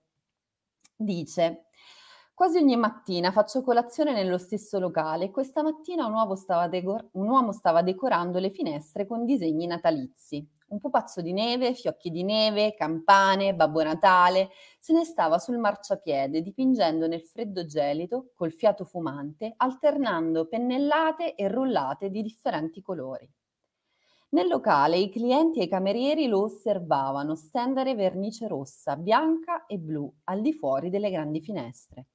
Dice, 0.96 1.67
Quasi 2.38 2.58
ogni 2.58 2.76
mattina 2.76 3.32
faccio 3.32 3.62
colazione 3.62 4.12
nello 4.12 4.38
stesso 4.38 4.78
locale 4.78 5.24
e 5.24 5.30
questa 5.32 5.60
mattina 5.64 6.06
un 6.06 6.12
uomo, 6.12 6.36
decor- 6.68 7.08
un 7.14 7.28
uomo 7.28 7.50
stava 7.50 7.82
decorando 7.82 8.38
le 8.38 8.50
finestre 8.50 9.08
con 9.08 9.24
disegni 9.24 9.66
natalizi. 9.66 10.48
Un 10.68 10.78
pupazzo 10.78 11.20
di 11.20 11.32
neve, 11.32 11.74
fiocchi 11.74 12.12
di 12.12 12.22
neve, 12.22 12.76
campane, 12.76 13.56
Babbo 13.56 13.82
Natale, 13.82 14.50
se 14.78 14.92
ne 14.92 15.02
stava 15.02 15.40
sul 15.40 15.58
marciapiede 15.58 16.40
dipingendo 16.40 17.08
nel 17.08 17.24
freddo 17.24 17.64
gelido, 17.64 18.30
col 18.36 18.52
fiato 18.52 18.84
fumante, 18.84 19.54
alternando 19.56 20.46
pennellate 20.46 21.34
e 21.34 21.48
rullate 21.48 22.08
di 22.08 22.22
differenti 22.22 22.80
colori. 22.80 23.28
Nel 24.28 24.46
locale 24.46 24.96
i 24.96 25.10
clienti 25.10 25.58
e 25.58 25.64
i 25.64 25.68
camerieri 25.68 26.28
lo 26.28 26.44
osservavano 26.44 27.34
stendere 27.34 27.96
vernice 27.96 28.46
rossa, 28.46 28.94
bianca 28.94 29.66
e 29.66 29.76
blu 29.76 30.08
al 30.26 30.40
di 30.40 30.52
fuori 30.52 30.88
delle 30.88 31.10
grandi 31.10 31.40
finestre. 31.40 32.06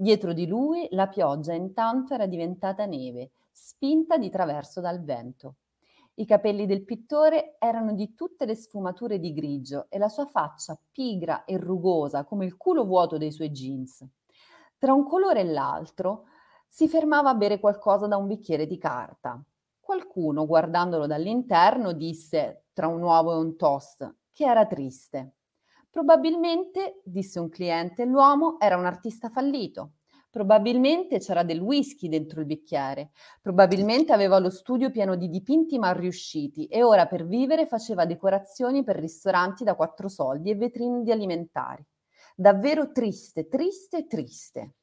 Dietro 0.00 0.32
di 0.32 0.46
lui 0.46 0.88
la 0.92 1.08
pioggia 1.08 1.52
intanto 1.52 2.14
era 2.14 2.24
diventata 2.24 2.86
neve, 2.86 3.32
spinta 3.52 4.16
di 4.16 4.30
traverso 4.30 4.80
dal 4.80 5.04
vento. 5.04 5.56
I 6.14 6.24
capelli 6.24 6.64
del 6.64 6.86
pittore 6.86 7.56
erano 7.58 7.92
di 7.92 8.14
tutte 8.14 8.46
le 8.46 8.54
sfumature 8.54 9.18
di 9.18 9.34
grigio 9.34 9.88
e 9.90 9.98
la 9.98 10.08
sua 10.08 10.24
faccia 10.24 10.80
pigra 10.90 11.44
e 11.44 11.58
rugosa 11.58 12.24
come 12.24 12.46
il 12.46 12.56
culo 12.56 12.86
vuoto 12.86 13.18
dei 13.18 13.30
suoi 13.30 13.50
jeans. 13.50 14.02
Tra 14.78 14.94
un 14.94 15.04
colore 15.04 15.40
e 15.40 15.44
l'altro 15.44 16.28
si 16.66 16.88
fermava 16.88 17.28
a 17.28 17.34
bere 17.34 17.60
qualcosa 17.60 18.06
da 18.06 18.16
un 18.16 18.26
bicchiere 18.26 18.66
di 18.66 18.78
carta. 18.78 19.38
Qualcuno, 19.80 20.46
guardandolo 20.46 21.06
dall'interno, 21.06 21.92
disse, 21.92 22.68
tra 22.72 22.86
un 22.86 23.02
uovo 23.02 23.34
e 23.34 23.36
un 23.36 23.54
toast, 23.54 24.14
che 24.32 24.46
era 24.46 24.64
triste. 24.64 25.39
Probabilmente, 25.90 27.00
disse 27.04 27.40
un 27.40 27.48
cliente, 27.48 28.04
l'uomo 28.04 28.60
era 28.60 28.76
un 28.76 28.86
artista 28.86 29.28
fallito. 29.28 29.94
Probabilmente 30.30 31.18
c'era 31.18 31.42
del 31.42 31.58
whisky 31.60 32.08
dentro 32.08 32.38
il 32.38 32.46
bicchiere. 32.46 33.10
Probabilmente 33.42 34.12
aveva 34.12 34.38
lo 34.38 34.50
studio 34.50 34.92
pieno 34.92 35.16
di 35.16 35.28
dipinti 35.28 35.76
mal 35.80 35.96
riusciti 35.96 36.66
e 36.66 36.84
ora 36.84 37.06
per 37.06 37.26
vivere 37.26 37.66
faceva 37.66 38.06
decorazioni 38.06 38.84
per 38.84 38.96
ristoranti 38.96 39.64
da 39.64 39.74
quattro 39.74 40.08
soldi 40.08 40.50
e 40.50 40.54
vetrine 40.54 41.02
di 41.02 41.10
alimentari. 41.10 41.84
Davvero 42.36 42.92
triste, 42.92 43.48
triste, 43.48 44.06
triste. 44.06 44.74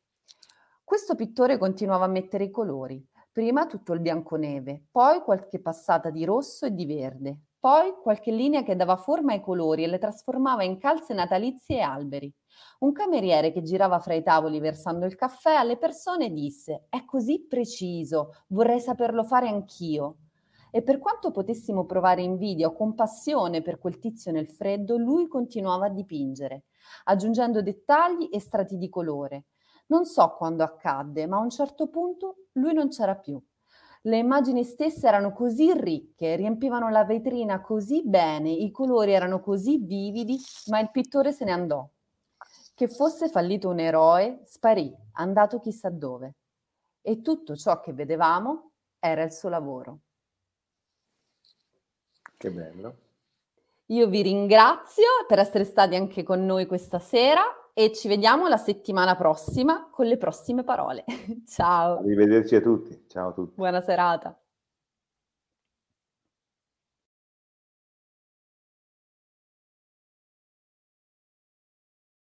Questo 0.84 1.16
pittore 1.16 1.58
continuava 1.58 2.04
a 2.04 2.10
mettere 2.10 2.44
i 2.44 2.52
colori. 2.52 3.02
Prima 3.32 3.66
tutto 3.68 3.94
il 3.94 4.02
bianconeve, 4.02 4.88
poi 4.92 5.22
qualche 5.22 5.62
passata 5.62 6.10
di 6.10 6.26
rosso 6.26 6.66
e 6.66 6.74
di 6.74 6.86
verde, 6.86 7.40
poi 7.60 7.94
qualche 8.02 8.32
linea 8.32 8.64
che 8.64 8.76
dava 8.76 8.96
forma 8.98 9.34
ai 9.34 9.42
colori 9.42 9.84
e 9.84 9.88
le 9.88 9.98
trasformava 9.98 10.64
in 10.64 10.78
calze 10.78 11.14
natalizie 11.14 11.78
e 11.78 11.82
alberi. 11.82 12.34
Un 12.80 12.92
cameriere 12.92 13.52
che 13.52 13.62
girava 13.62 14.00
fra 14.00 14.14
i 14.14 14.24
tavoli 14.24 14.60
versando 14.60 15.06
il 15.06 15.16
caffè 15.16 15.54
alle 15.56 15.78
persone 15.78 16.32
disse: 16.32 16.86
È 16.90 17.04
così 17.06 17.46
preciso, 17.48 18.32
vorrei 18.48 18.80
saperlo 18.80 19.24
fare 19.24 19.48
anch'io. 19.48 20.18
E 20.72 20.84
per 20.84 21.00
quanto 21.00 21.32
potessimo 21.32 21.86
provare 21.86 22.22
invidia 22.22 22.68
o 22.68 22.74
compassione 22.74 23.62
per 23.62 23.80
quel 23.80 24.00
tizio 24.00 24.32
nel 24.32 24.48
freddo, 24.48 24.98
lui 24.98 25.28
continuava 25.28 25.86
a 25.86 25.90
dipingere, 25.90 26.66
aggiungendo 27.06 27.62
dettagli 27.62 28.30
e 28.32 28.40
strati 28.40 28.78
di 28.78 28.90
colore. 28.90 29.46
Non 29.88 30.06
so 30.06 30.36
quando 30.38 30.64
accadde, 30.64 31.26
ma 31.26 31.38
a 31.38 31.42
un 31.42 31.50
certo 31.50 31.88
punto 31.90 32.48
lui 32.54 32.74
non 32.74 32.90
c'era 32.90 33.16
più. 33.16 33.42
Le 34.08 34.18
immagini 34.18 34.64
stesse 34.64 35.06
erano 35.06 35.34
così 35.34 35.74
ricche, 35.74 36.38
riempivano 36.38 36.90
la 36.90 37.04
vetrina 37.04 37.60
così 37.60 38.04
bene, 38.06 38.50
i 38.50 38.72
colori 38.72 39.12
erano 39.12 39.42
così 39.42 39.80
vividi, 39.80 40.40
ma 40.68 40.80
il 40.80 40.92
pittore 40.92 41.34
se 41.34 41.44
ne 41.44 41.52
andò. 41.52 41.86
Che 42.74 42.88
fosse 42.88 43.28
fallito 43.28 43.68
un 43.68 43.80
eroe, 43.80 44.40
sparì, 44.46 44.96
andato 45.14 45.60
chissà 45.60 45.90
dove. 45.90 46.36
E 47.02 47.22
tutto 47.22 47.58
ciò 47.58 47.82
che 47.82 47.92
vedevamo 47.92 48.72
era 48.98 49.24
il 49.24 49.34
suo 49.34 49.50
lavoro. 49.50 50.00
Che 52.38 52.50
bello. 52.50 52.96
Io 53.88 54.08
vi 54.08 54.22
ringrazio 54.22 55.26
per 55.28 55.40
essere 55.40 55.66
stati 55.66 55.96
anche 55.96 56.24
con 56.24 56.46
noi 56.46 56.66
questa 56.66 57.00
sera 57.00 57.44
e 57.80 57.94
ci 57.94 58.08
vediamo 58.08 58.48
la 58.48 58.58
settimana 58.58 59.16
prossima 59.16 59.88
con 59.92 60.08
le 60.08 60.18
prossime 60.18 60.64
parole. 60.64 61.06
Ciao. 61.46 62.00
Arrivederci 62.00 62.56
a 62.56 62.62
tutti. 62.62 63.04
Ciao 63.08 63.30
a 63.30 63.34
tutti. 63.34 63.54
Buona 63.56 63.82
serata. 63.82 64.36